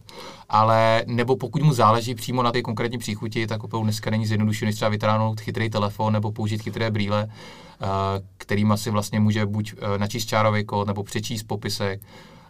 Ale 0.49 1.03
nebo 1.07 1.35
pokud 1.35 1.61
mu 1.61 1.73
záleží 1.73 2.15
přímo 2.15 2.43
na 2.43 2.51
té 2.51 2.61
konkrétní 2.61 2.97
příchuti, 2.97 3.47
tak 3.47 3.63
opravdu 3.63 3.83
dneska 3.83 4.09
není 4.09 4.25
zjednodušený 4.25 4.69
než 4.69 4.75
třeba 4.75 4.89
vytáhnout 4.89 5.41
chytrý 5.41 5.69
telefon 5.69 6.13
nebo 6.13 6.31
použít 6.31 6.61
chytré 6.61 6.91
brýle, 6.91 7.27
eh, 7.27 7.85
kterým 8.37 8.71
asi 8.71 8.89
vlastně 8.89 9.19
může 9.19 9.45
buď 9.45 9.73
eh, 9.77 9.97
načíst 9.97 10.25
čárový 10.25 10.65
kód 10.65 10.87
nebo 10.87 11.03
přečíst 11.03 11.43
popisek, 11.43 12.01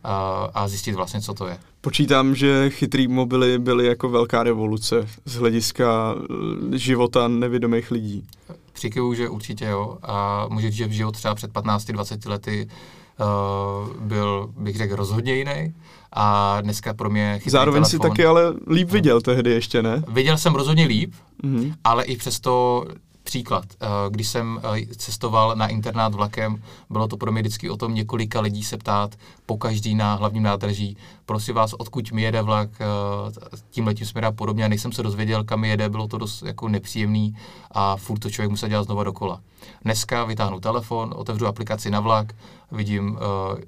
a, 0.04 0.50
a 0.54 0.68
zjistit 0.68 0.96
vlastně, 0.96 1.22
co 1.22 1.34
to 1.34 1.48
je. 1.48 1.58
Počítám, 1.82 2.36
že 2.36 2.70
chytrý 2.70 3.08
mobily 3.08 3.60
byly 3.60 3.86
jako 3.86 4.10
velká 4.10 4.44
revoluce 4.44 5.08
z 5.26 5.36
hlediska 5.36 6.16
eh, 6.74 6.78
života 6.78 7.28
nevědomých 7.28 7.92
lidí. 7.92 8.24
Přikyvu, 8.74 9.14
že 9.14 9.30
určitě 9.30 9.66
jo. 9.66 9.98
A 10.04 10.46
může 10.50 10.68
říct, 10.68 10.78
že 10.78 10.88
v 10.88 10.92
život 10.92 11.12
třeba 11.12 11.36
před 11.36 11.52
15-20 11.52 12.30
lety 12.30 12.68
uh, 12.68 13.96
byl, 14.02 14.50
bych 14.58 14.78
řekl, 14.78 14.96
rozhodně 14.96 15.36
jiný. 15.36 15.74
A 16.14 16.58
dneska 16.62 16.94
pro 16.94 17.10
mě 17.10 17.34
chytrý 17.34 17.52
Zároveň 17.52 17.84
telefon, 17.84 18.00
si 18.00 18.10
taky 18.10 18.26
ale 18.26 18.54
líp 18.68 18.92
viděl 18.92 19.16
no. 19.16 19.22
tehdy 19.22 19.52
ještě, 19.52 19.84
ne? 19.84 20.04
Viděl 20.08 20.38
jsem 20.38 20.56
rozhodně 20.56 20.86
líp, 20.86 21.14
mm-hmm. 21.44 21.74
ale 21.84 22.04
i 22.04 22.18
přesto 22.18 22.86
Příklad, 23.32 23.66
eh, 23.82 23.88
když 24.10 24.28
jsem 24.28 24.62
eh, 24.64 24.96
cestoval 24.96 25.56
na 25.56 25.68
internát 25.68 26.14
vlakem, 26.14 26.64
bylo 26.90 27.08
to 27.08 27.18
pro 27.18 27.32
mě 27.32 27.42
vždycky 27.42 27.70
o 27.70 27.78
tom 27.78 27.96
několika 27.96 28.42
lidí 28.42 28.64
se 28.64 28.78
ptát 28.78 29.16
po 29.46 29.58
každý 29.58 29.96
na 29.96 30.16
hlavním 30.16 30.44
nádraží, 30.44 30.98
prosím 31.26 31.56
vás, 31.56 31.74
odkud 31.74 32.12
mi 32.12 32.22
jede 32.22 32.42
vlak, 32.42 32.70
eh, 32.82 32.86
tím 33.70 33.88
letím 33.88 34.08
směrem 34.08 34.36
podobně, 34.36 34.66
a 34.66 34.68
nejsem 34.68 34.92
se 34.92 35.04
dozvěděl, 35.04 35.44
kam 35.44 35.64
jede, 35.64 35.90
bylo 35.90 36.08
to 36.08 36.18
dost 36.18 36.44
jako 36.44 36.70
nepříjemný 36.70 37.38
a 37.72 37.98
furt 37.98 38.20
to 38.20 38.30
člověk 38.30 38.50
musel 38.50 38.70
dělat 38.70 38.84
znova 38.84 39.04
dokola. 39.04 39.42
Dneska 39.84 40.26
vytáhnu 40.26 40.60
telefon, 40.60 41.14
otevřu 41.16 41.48
aplikaci 41.48 41.90
na 41.90 42.00
vlak, 42.00 42.36
vidím, 42.72 43.20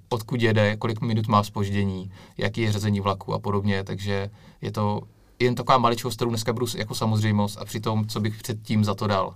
odkud 0.09 0.41
jede, 0.41 0.77
kolik 0.77 1.01
minut 1.01 1.27
má 1.27 1.43
spoždění, 1.43 2.11
jaký 2.37 2.61
je 2.61 2.71
řazení 2.71 2.99
vlaku 2.99 3.33
a 3.33 3.39
podobně, 3.39 3.83
takže 3.83 4.29
je 4.61 4.71
to 4.71 5.01
jen 5.39 5.55
taková 5.55 5.77
maličkost, 5.77 6.15
kterou 6.15 6.29
dneska 6.29 6.53
budu 6.53 6.65
jako 6.77 6.95
samozřejmost 6.95 7.57
a 7.57 7.65
přitom, 7.65 8.07
co 8.07 8.19
bych 8.19 8.37
předtím 8.37 8.83
za 8.83 8.95
to 8.95 9.07
dal. 9.07 9.35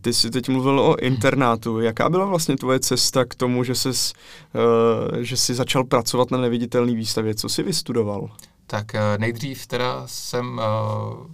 Ty 0.00 0.14
jsi 0.14 0.30
teď 0.30 0.48
mluvil 0.48 0.80
o 0.80 0.96
internátu. 0.96 1.80
Jaká 1.80 2.08
byla 2.08 2.24
vlastně 2.24 2.56
tvoje 2.56 2.80
cesta 2.80 3.24
k 3.24 3.34
tomu, 3.34 3.64
že, 3.64 3.74
ses, 3.74 4.12
uh, 4.54 5.18
že 5.18 5.36
jsi 5.36 5.54
začal 5.54 5.84
pracovat 5.84 6.30
na 6.30 6.38
neviditelné 6.38 6.94
výstavě? 6.94 7.34
Co 7.34 7.48
jsi 7.48 7.62
vystudoval? 7.62 8.30
Tak 8.66 8.86
uh, 8.94 9.00
nejdřív 9.18 9.66
teda 9.66 10.02
jsem 10.06 10.58
uh, 10.58 11.26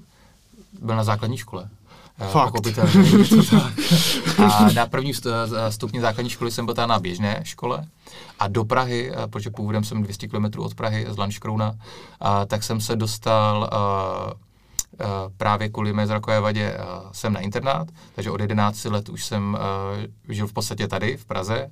byl 0.83 0.97
na 0.97 1.05
základní 1.05 1.37
škole. 1.37 1.68
Fakt. 2.31 2.55
A 4.38 4.73
na 4.73 4.87
první 4.87 5.12
stupni 5.71 6.01
základní 6.01 6.31
školy 6.31 6.51
jsem 6.51 6.66
byl 6.66 6.75
na 6.87 6.99
běžné 6.99 7.40
škole 7.45 7.87
a 8.38 8.49
do 8.49 8.64
Prahy, 8.64 9.12
protože 9.31 9.51
původem 9.51 9.85
jsem 9.85 10.03
200 10.03 10.29
km 10.29 10.45
od 10.59 10.75
Prahy 10.75 11.07
z 11.11 11.16
Lanškrouna, 11.16 11.75
tak 12.47 12.62
jsem 12.62 12.81
se 12.81 12.97
dostal 12.97 13.71
právě 15.37 15.68
kvůli 15.68 15.92
mé 15.92 16.07
zrakové 16.07 16.40
vadě 16.40 16.76
uh, 16.76 17.12
jsem 17.12 17.33
na 17.33 17.40
internát, 17.40 17.88
takže 18.14 18.31
od 18.31 18.40
11 18.40 18.85
let 18.85 19.09
už 19.09 19.24
jsem 19.24 19.59
uh, 20.26 20.35
žil 20.35 20.46
v 20.46 20.52
podstatě 20.52 20.88
tady 20.88 21.16
v 21.16 21.24
Praze. 21.24 21.70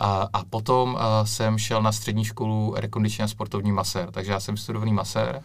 A, 0.00 0.28
a 0.32 0.44
potom 0.44 0.98
jsem 1.24 1.58
šel 1.58 1.82
na 1.82 1.92
střední 1.92 2.24
školu 2.24 2.74
rekondiční 2.76 3.24
a 3.24 3.28
sportovní 3.28 3.72
masér, 3.72 4.10
takže 4.10 4.32
já 4.32 4.40
jsem 4.40 4.56
studovaný 4.56 4.92
masér 4.92 5.42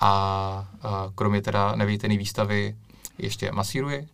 a, 0.00 0.08
a 0.08 0.66
kromě 1.14 1.42
teda 1.42 1.74
nevítený 1.74 2.18
výstavy 2.18 2.76
ještě 3.18 3.52
masíruji. 3.52 4.08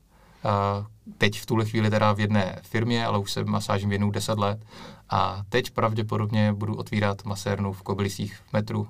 A 0.44 0.86
teď 1.18 1.40
v 1.40 1.46
tuhle 1.46 1.64
chvíli 1.64 1.90
teda 1.90 2.12
v 2.12 2.20
jedné 2.20 2.58
firmě, 2.62 3.06
ale 3.06 3.18
už 3.18 3.32
se 3.32 3.44
masážím 3.44 3.88
věnu 3.88 4.10
10 4.10 4.38
let. 4.38 4.64
A 5.10 5.42
teď 5.48 5.70
pravděpodobně 5.70 6.52
budu 6.52 6.76
otvírat 6.76 7.24
masérnu 7.24 7.72
v 7.72 7.82
Kobylisích 7.82 8.40
metru 8.52 8.88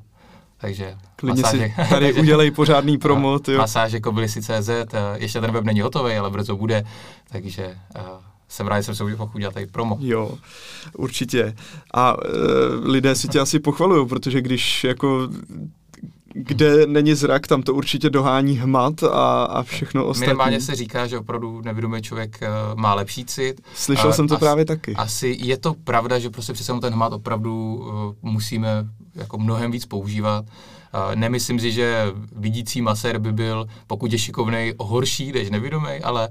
takže 0.62 0.96
Klidně 1.16 1.42
masáže, 1.42 1.74
si 1.82 1.90
tady 1.90 2.12
udělej 2.20 2.50
pořádný 2.50 2.98
promo. 2.98 3.38
Tyjo. 3.38 3.58
Masáže 3.58 4.00
CZ, 4.26 4.70
ještě 5.14 5.40
ten 5.40 5.52
web 5.52 5.64
není 5.64 5.80
hotový, 5.80 6.14
ale 6.14 6.30
brzo 6.30 6.56
bude, 6.56 6.84
takže 7.28 7.78
uh, 7.96 8.02
jsem 8.48 8.66
rád, 8.66 8.80
že 8.80 8.82
jsem 8.82 8.94
se 8.94 9.04
mohl 9.04 9.30
udělat 9.34 9.54
tady 9.54 9.66
promo. 9.66 9.98
Jo, 10.00 10.38
určitě. 10.96 11.54
A 11.94 12.14
uh, 12.14 12.24
lidé 12.82 13.14
si 13.14 13.28
tě 13.28 13.40
asi 13.40 13.58
pochvalují, 13.58 14.08
protože 14.08 14.40
když 14.40 14.84
jako 14.84 15.28
kde 16.34 16.86
není 16.86 17.14
zrak, 17.14 17.46
tam 17.46 17.62
to 17.62 17.74
určitě 17.74 18.10
dohání 18.10 18.58
hmat 18.58 19.02
a, 19.02 19.44
a 19.44 19.62
všechno 19.62 20.06
ostatní. 20.06 20.26
Minimálně 20.26 20.60
se 20.60 20.74
říká, 20.74 21.06
že 21.06 21.18
opravdu 21.18 21.60
nevědomý 21.60 22.02
člověk 22.02 22.40
uh, 22.42 22.80
má 22.80 22.94
lepší 22.94 23.24
cit. 23.24 23.60
Slyšel 23.74 24.08
uh, 24.08 24.14
jsem 24.14 24.28
to 24.28 24.34
asi, 24.34 24.40
právě 24.40 24.64
taky. 24.64 24.94
Asi 24.94 25.36
je 25.40 25.56
to 25.56 25.74
pravda, 25.74 26.18
že 26.18 26.30
prostě 26.30 26.52
přece 26.52 26.72
ten 26.80 26.92
hmat 26.92 27.12
opravdu 27.12 27.74
uh, 27.74 28.30
musíme 28.30 28.86
jako 29.14 29.38
mnohem 29.38 29.70
víc 29.70 29.86
používat. 29.86 30.44
Nemyslím 31.14 31.60
si, 31.60 31.72
že 31.72 32.06
vidící 32.36 32.82
masér 32.82 33.18
by 33.18 33.32
byl, 33.32 33.66
pokud 33.86 34.12
je 34.12 34.18
šikovný, 34.18 34.72
horší 34.78 35.32
než 35.32 35.50
nevědomý, 35.50 35.88
ale 36.02 36.28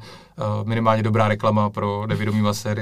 minimálně 0.64 1.04
dobrá 1.04 1.28
reklama 1.28 1.70
pro 1.70 2.08
nevědomý 2.08 2.42
maséry. 2.42 2.82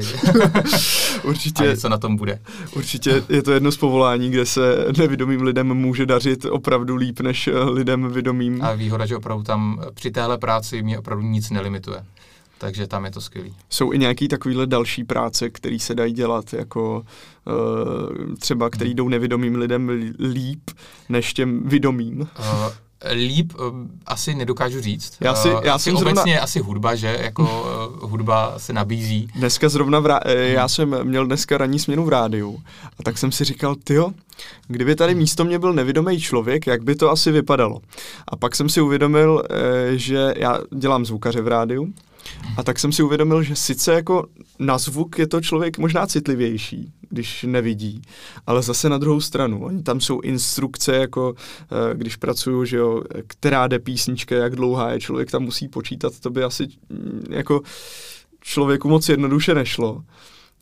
určitě. 1.24 1.72
A 1.72 1.76
co 1.76 1.90
na 1.90 1.98
tom 1.98 2.16
bude. 2.16 2.40
Určitě 2.76 3.24
je 3.30 3.44
to 3.44 3.52
jedno 3.52 3.72
z 3.72 3.78
povolání, 3.78 4.30
kde 4.30 4.46
se 4.46 4.86
nevědomým 4.98 5.42
lidem 5.42 5.74
může 5.74 6.06
dařit 6.06 6.46
opravdu 6.46 6.96
líp 6.96 7.20
než 7.20 7.50
lidem 7.72 8.12
vědomým. 8.12 8.62
A 8.62 8.74
výhoda, 8.74 9.06
že 9.06 9.18
opravdu 9.18 9.44
tam 9.44 9.82
při 9.94 10.12
téhle 10.12 10.38
práci 10.38 10.84
mě 10.84 11.00
opravdu 11.00 11.24
nic 11.24 11.50
nelimituje 11.50 12.04
takže 12.60 12.88
tam 12.88 13.06
je 13.06 13.12
to 13.12 13.22
skvělý. 13.22 13.56
Jsou 13.70 13.94
i 13.94 13.98
nějaký 13.98 14.28
takovýhle 14.28 14.68
další 14.68 15.04
práce, 15.04 15.50
které 15.50 15.80
se 15.80 15.96
dají 15.96 16.14
dělat, 16.14 16.54
jako 16.54 17.06
uh, 17.46 18.36
třeba, 18.36 18.70
který 18.70 18.94
jdou 18.94 19.10
nevědomým 19.10 19.56
lidem 19.56 19.90
líp, 20.20 20.72
než 21.10 21.34
těm 21.34 21.62
vědomým? 21.66 22.20
Uh, 22.22 22.28
líp 23.12 23.54
uh, 23.56 23.62
asi 24.06 24.36
nedokážu 24.36 24.82
říct. 24.82 25.18
Já 25.22 25.36
si, 25.36 25.50
já 25.64 25.74
asi 25.74 25.84
jsem 25.84 25.96
obecně 25.96 26.14
zrovna... 26.14 26.42
asi 26.42 26.60
hudba, 26.60 26.96
že 26.96 27.18
jako 27.22 27.44
uh, 27.44 28.10
hudba 28.10 28.54
se 28.58 28.74
nabízí. 28.74 29.28
Dneska 29.36 29.70
zrovna, 29.70 30.00
v 30.00 30.06
rá... 30.06 30.20
hmm. 30.26 30.36
já 30.38 30.68
jsem 30.68 31.04
měl 31.04 31.26
dneska 31.26 31.58
ranní 31.58 31.80
směnu 31.80 32.06
v 32.06 32.10
rádiu 32.10 32.62
a 33.00 33.04
tak 33.04 33.18
jsem 33.18 33.32
si 33.32 33.44
říkal, 33.44 33.76
tyjo, 33.76 34.12
kdyby 34.68 34.96
tady 34.96 35.16
místo 35.16 35.46
mě 35.46 35.60
byl 35.60 35.74
nevědomý 35.74 36.20
člověk, 36.20 36.68
jak 36.68 36.84
by 36.84 36.96
to 36.96 37.12
asi 37.12 37.32
vypadalo. 37.32 37.82
A 38.28 38.36
pak 38.36 38.56
jsem 38.56 38.70
si 38.70 38.82
uvědomil, 38.82 39.44
že 39.92 40.34
já 40.38 40.60
dělám 40.76 41.06
zvukaře 41.06 41.42
v 41.42 41.48
rádiu 41.48 41.94
a 42.58 42.64
tak 42.64 42.80
jsem 42.80 42.92
si 42.92 43.04
uvědomil, 43.04 43.44
že 43.44 43.56
sice 43.56 43.94
jako 43.94 44.28
na 44.60 44.78
zvuk 44.78 45.20
je 45.20 45.28
to 45.28 45.42
člověk 45.42 45.78
možná 45.78 46.08
citlivější, 46.08 46.94
když 47.10 47.44
nevidí, 47.44 48.02
ale 48.48 48.62
zase 48.62 48.90
na 48.90 48.98
druhou 48.98 49.22
stranu. 49.22 49.64
Oni 49.64 49.84
tam 49.84 50.02
jsou 50.02 50.22
instrukce, 50.22 50.96
jako 50.96 51.36
eh, 51.62 51.96
když 51.96 52.16
pracuju, 52.16 52.66
že 52.66 52.78
jo, 52.78 53.04
která 53.28 53.68
jde 53.68 53.80
písnička, 53.80 54.36
jak 54.36 54.56
dlouhá 54.56 54.92
je, 54.92 55.00
člověk 55.00 55.32
tam 55.32 55.44
musí 55.44 55.68
počítat, 55.68 56.20
to 56.20 56.30
by 56.30 56.44
asi 56.44 56.68
mm, 56.90 57.26
jako 57.30 57.62
člověku 58.42 58.90
moc 58.90 59.10
jednoduše 59.10 59.56
nešlo. 59.56 60.04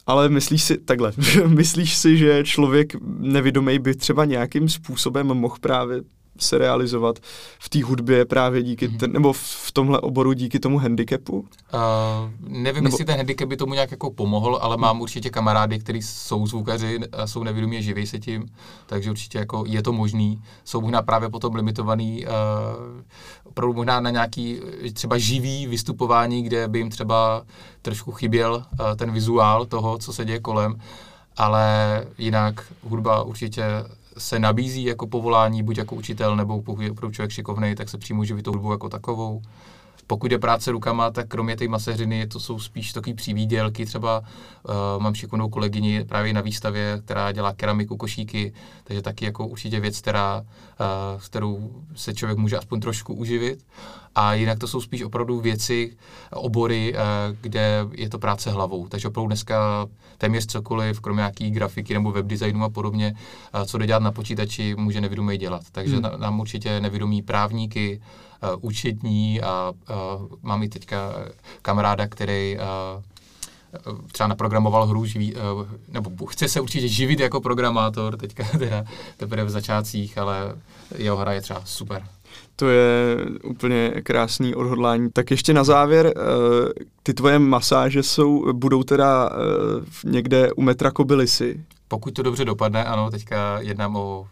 Ale 0.08 0.30
myslíš 0.30 0.64
si, 0.64 0.78
takhle, 0.78 1.12
myslíš 1.48 1.98
si, 1.98 2.18
že 2.18 2.44
člověk 2.44 2.96
nevědomý 3.20 3.80
by 3.80 3.96
třeba 3.96 4.26
nějakým 4.26 4.70
způsobem 4.70 5.28
mohl 5.28 5.56
právě 5.62 6.02
se 6.42 6.58
realizovat 6.58 7.20
v 7.60 7.70
té 7.70 7.84
hudbě 7.84 8.26
právě 8.26 8.64
díky, 8.64 8.90
mm-hmm. 8.90 8.98
ten, 8.98 9.12
nebo 9.12 9.34
v 9.34 9.72
tomhle 9.74 10.00
oboru 10.00 10.34
díky 10.34 10.60
tomu 10.60 10.78
handicapu? 10.78 11.40
Uh, 11.40 11.48
nevím, 12.48 12.84
nebo... 12.84 12.94
jestli 12.94 13.06
ten 13.06 13.18
handicap 13.18 13.50
by 13.50 13.58
tomu 13.58 13.74
nějak 13.74 13.92
jako 13.92 14.12
pomohl, 14.12 14.60
ale 14.62 14.78
mám 14.78 15.02
určitě 15.02 15.30
kamarády, 15.30 15.80
kteří 15.80 16.02
jsou 16.02 16.48
zvukaři 16.48 17.00
a 17.12 17.28
jsou 17.28 17.44
nevědomí 17.44 17.78
a 17.78 17.82
živí 17.82 18.08
se 18.08 18.20
tím, 18.20 18.46
takže 18.86 19.10
určitě 19.10 19.38
jako 19.38 19.64
je 19.68 19.84
to 19.84 19.92
možný. 19.92 20.42
Jsou 20.64 20.82
možná 20.82 21.02
právě 21.02 21.30
potom 21.30 21.56
limitovaný 21.56 22.26
uh, 22.26 22.32
opravdu 23.44 23.74
možná 23.74 24.00
na 24.00 24.10
nějaký 24.10 24.60
třeba 24.94 25.18
živý 25.18 25.68
vystupování, 25.68 26.44
kde 26.44 26.68
by 26.68 26.80
jim 26.80 26.90
třeba 26.90 27.44
trošku 27.82 28.12
chyběl 28.12 28.54
uh, 28.56 28.96
ten 28.96 29.12
vizuál 29.12 29.66
toho, 29.66 29.98
co 29.98 30.14
se 30.14 30.26
děje 30.26 30.40
kolem, 30.40 30.76
ale 31.38 32.06
jinak 32.18 32.74
hudba 32.84 33.24
určitě 33.24 33.64
se 34.18 34.40
nabízí 34.40 34.84
jako 34.84 35.08
povolání, 35.08 35.64
buď 35.64 35.78
jako 35.78 35.96
učitel, 35.96 36.36
nebo 36.36 36.62
pokud 36.62 36.82
je 36.82 36.92
člověk 37.12 37.32
šikovný, 37.32 37.76
tak 37.76 37.90
se 37.90 37.98
přímo 37.98 38.26
živí 38.26 38.44
tou 38.44 38.52
hudbou 38.52 38.72
jako 38.72 38.90
takovou. 38.90 39.42
Pokud 40.08 40.32
je 40.32 40.40
práce 40.40 40.72
rukama, 40.72 41.12
tak 41.12 41.28
kromě 41.28 41.56
té 41.56 41.68
maseřiny 41.68 42.28
to 42.28 42.40
jsou 42.40 42.60
spíš 42.60 42.94
takové 42.94 43.16
přívídělky. 43.16 43.86
Třeba 43.86 44.20
uh, 44.20 45.04
mám 45.04 45.16
šikovnou 45.16 45.50
kolegyni 45.50 46.06
právě 46.06 46.34
na 46.34 46.42
výstavě, 46.42 47.02
která 47.06 47.32
dělá 47.32 47.54
keramiku, 47.54 47.98
košíky, 47.98 48.54
takže 48.84 49.02
taky 49.02 49.26
jako 49.26 49.48
určitě 49.48 49.80
věc, 49.80 50.02
která, 50.02 50.40
uh, 50.40 51.22
s 51.22 51.28
kterou 51.28 51.72
se 51.96 52.14
člověk 52.14 52.38
může 52.38 52.58
aspoň 52.58 52.80
trošku 52.80 53.14
uživit. 53.14 53.66
A 54.16 54.34
jinak 54.34 54.60
to 54.60 54.68
jsou 54.68 54.82
spíš 54.82 55.02
opravdu 55.02 55.40
věci, 55.40 55.98
obory, 56.34 56.94
uh, 56.94 57.00
kde 57.42 57.86
je 57.92 58.10
to 58.10 58.20
práce 58.20 58.52
hlavou. 58.52 58.88
Takže 58.88 59.08
opravdu 59.08 59.28
dneska 59.28 59.88
téměř 60.18 60.46
cokoliv, 60.46 61.00
kromě 61.00 61.20
nějaký 61.20 61.52
grafiky 61.52 61.94
nebo 61.94 62.12
webdesignu 62.12 62.64
a 62.64 62.70
podobně, 62.70 63.16
uh, 63.56 63.64
co 63.64 63.78
jde 63.78 63.88
dělat 63.88 64.04
na 64.04 64.12
počítači, 64.12 64.76
může 64.76 65.02
nevědomý 65.02 65.38
dělat. 65.38 65.62
Takže 65.72 65.96
hmm. 65.96 66.06
nám 66.18 66.40
určitě 66.40 66.82
nevědomí 66.82 67.22
právníky, 67.22 68.02
účetní 68.62 69.42
a 69.42 69.72
uh, 69.72 70.28
mám 70.42 70.64
i 70.64 70.70
teďka 70.70 71.14
kamaráda, 71.62 72.08
který 72.08 72.58
uh, 72.58 73.04
třeba 74.12 74.28
naprogramoval 74.28 74.86
hru, 74.86 75.06
živí, 75.06 75.36
nebo 75.88 76.26
chce 76.26 76.48
se 76.48 76.62
určitě 76.62 76.88
živit 76.88 77.20
jako 77.20 77.42
programátor, 77.42 78.18
teďka 78.18 78.44
teda 78.60 78.86
teprve 79.18 79.44
v 79.44 79.50
začátcích, 79.50 80.18
ale 80.18 80.56
jeho 80.96 81.18
hra 81.18 81.34
je 81.34 81.42
třeba 81.42 81.62
super. 81.66 82.04
To 82.56 82.70
je 82.70 83.18
úplně 83.44 83.90
krásný 84.04 84.56
odhodlání. 84.56 85.10
Tak 85.12 85.32
ještě 85.32 85.54
na 85.54 85.64
závěr, 85.64 86.14
ty 87.04 87.14
tvoje 87.14 87.40
masáže 87.40 88.04
jsou, 88.04 88.54
budou 88.54 88.84
teda 88.84 89.30
někde 90.06 90.54
u 90.54 90.62
metra 90.62 90.92
Kobylisy. 90.92 91.64
Pokud 91.88 92.14
to 92.14 92.24
dobře 92.24 92.46
dopadne, 92.46 92.86
ano, 92.86 93.12
teďka 93.12 93.60
jednám 93.60 93.96
o 93.96 94.28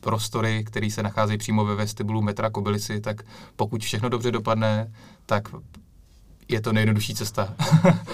prostory, 0.00 0.64
které 0.64 0.90
se 0.90 1.02
nacházejí 1.02 1.38
přímo 1.38 1.64
ve 1.64 1.74
vestibulu 1.74 2.22
metra 2.22 2.50
Kobylisy, 2.50 3.00
tak 3.00 3.22
pokud 3.56 3.82
všechno 3.82 4.08
dobře 4.08 4.30
dopadne, 4.30 4.92
tak 5.26 5.48
je 6.50 6.60
to 6.60 6.72
nejjednodušší 6.72 7.14
cesta, 7.14 7.54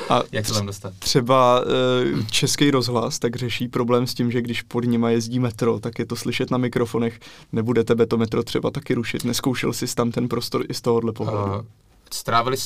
A 0.09 0.22
jak 0.33 0.46
se 0.46 0.55
tam 0.55 0.66
dostat. 0.66 0.94
Třeba 0.99 1.61
uh, 1.61 2.27
český 2.31 2.70
rozhlas 2.70 3.18
tak 3.18 3.37
řeší 3.37 3.68
problém 3.68 4.07
s 4.07 4.14
tím, 4.14 4.31
že 4.31 4.42
když 4.42 4.62
pod 4.62 4.85
nima 4.85 5.11
jezdí 5.11 5.38
metro, 5.38 5.81
tak 5.81 5.99
je 5.99 6.07
to 6.07 6.16
slyšet 6.16 6.51
na 6.51 6.59
mikrofonech. 6.59 7.20
Nebude 7.53 7.85
tebe 7.85 8.07
to 8.07 8.16
metro 8.16 8.42
třeba 8.42 8.70
taky 8.70 8.94
rušit? 8.94 9.25
Neskoušel 9.25 9.72
jsi 9.72 9.94
tam 9.94 10.11
ten 10.11 10.29
prostor 10.29 10.64
i 10.68 10.75
z 10.75 10.81
tohohle 10.81 11.12
pohledu? 11.12 11.44
Uh, 11.44 11.64
strávili, 12.12 12.57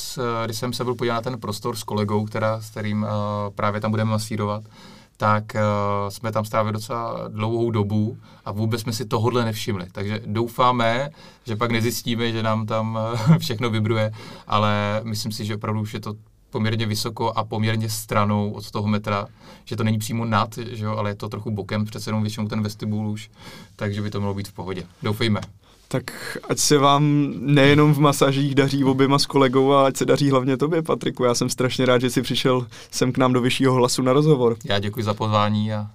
když 0.45 0.57
jsem 0.57 0.73
se 0.73 0.85
byl 0.85 0.95
podívat 0.95 1.15
na 1.15 1.21
ten 1.21 1.41
prostor 1.41 1.77
s 1.77 1.83
kolegou, 1.83 2.25
která, 2.25 2.61
s 2.61 2.71
kterým 2.71 3.03
uh, 3.03 3.09
právě 3.55 3.81
tam 3.81 3.91
budeme 3.91 4.11
masírovat, 4.11 4.65
tak 5.21 5.45
uh, 5.55 5.61
jsme 6.09 6.33
tam 6.33 6.45
strávili 6.45 6.73
docela 6.73 7.29
dlouhou 7.29 7.71
dobu 7.71 8.19
a 8.45 8.53
vůbec 8.53 8.81
jsme 8.81 8.93
si 8.93 9.05
tohodle 9.05 9.45
nevšimli. 9.45 9.87
Takže 9.93 10.21
doufáme, 10.27 11.11
že 11.45 11.57
pak 11.57 11.71
nezjistíme, 11.71 12.33
že 12.33 12.43
nám 12.43 12.67
tam 12.67 12.99
uh, 13.31 13.37
všechno 13.39 13.71
vybruje, 13.71 14.13
ale 14.47 15.01
myslím 15.05 15.33
si, 15.33 15.45
že 15.45 15.55
opravdu 15.55 15.81
už 15.81 15.95
je 15.95 16.01
to 16.01 16.15
poměrně 16.51 16.87
vysoko 16.87 17.33
a 17.33 17.45
poměrně 17.45 17.89
stranou 17.89 18.51
od 18.51 18.71
toho 18.71 18.89
metra, 18.89 19.27
že 19.65 19.77
to 19.77 19.85
není 19.85 19.99
přímo 19.99 20.25
nad, 20.25 20.59
že 20.59 20.85
jo, 20.85 20.97
ale 20.97 21.11
je 21.11 21.15
to 21.15 21.29
trochu 21.29 21.51
bokem, 21.51 21.85
přece 21.85 22.11
jenom 22.11 22.23
většinou 22.23 22.49
ten 22.49 22.63
vestibul 22.63 23.09
už, 23.09 23.31
takže 23.77 24.03
by 24.03 24.11
to 24.11 24.21
mělo 24.21 24.35
být 24.35 24.49
v 24.49 24.53
pohodě. 24.53 24.83
Doufejme 25.03 25.41
tak 25.93 26.39
ať 26.49 26.59
se 26.59 26.79
vám 26.79 27.33
nejenom 27.41 27.95
v 27.95 27.99
masažích 27.99 28.55
daří 28.55 28.85
oběma 28.85 29.19
s 29.19 29.27
kolegou, 29.27 29.73
a 29.73 29.87
ať 29.87 29.97
se 29.97 30.05
daří 30.05 30.31
hlavně 30.31 30.57
tobě, 30.57 30.83
Patriku. 30.83 31.25
Já 31.25 31.35
jsem 31.35 31.49
strašně 31.49 31.87
rád, 31.87 32.01
že 32.01 32.11
jsi 32.11 32.23
přišel 32.23 32.67
sem 32.91 33.13
k 33.13 33.19
nám 33.19 33.33
do 33.33 33.41
Vyššího 33.41 33.75
hlasu 33.75 34.03
na 34.03 34.13
rozhovor. 34.13 34.57
Já 34.65 34.79
děkuji 34.79 35.05
za 35.05 35.15
pozvání 35.15 35.73
a 35.73 35.87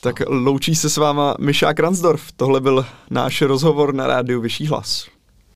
tak 0.00 0.22
loučí 0.26 0.74
se 0.74 0.90
s 0.90 0.96
váma 0.96 1.34
Mišák 1.38 1.80
Ransdorf. 1.80 2.32
Tohle 2.36 2.60
byl 2.60 2.86
náš 3.10 3.42
rozhovor 3.42 3.94
na 3.94 4.06
rádiu 4.06 4.40
Vyšší 4.40 4.66
hlas. 4.66 5.06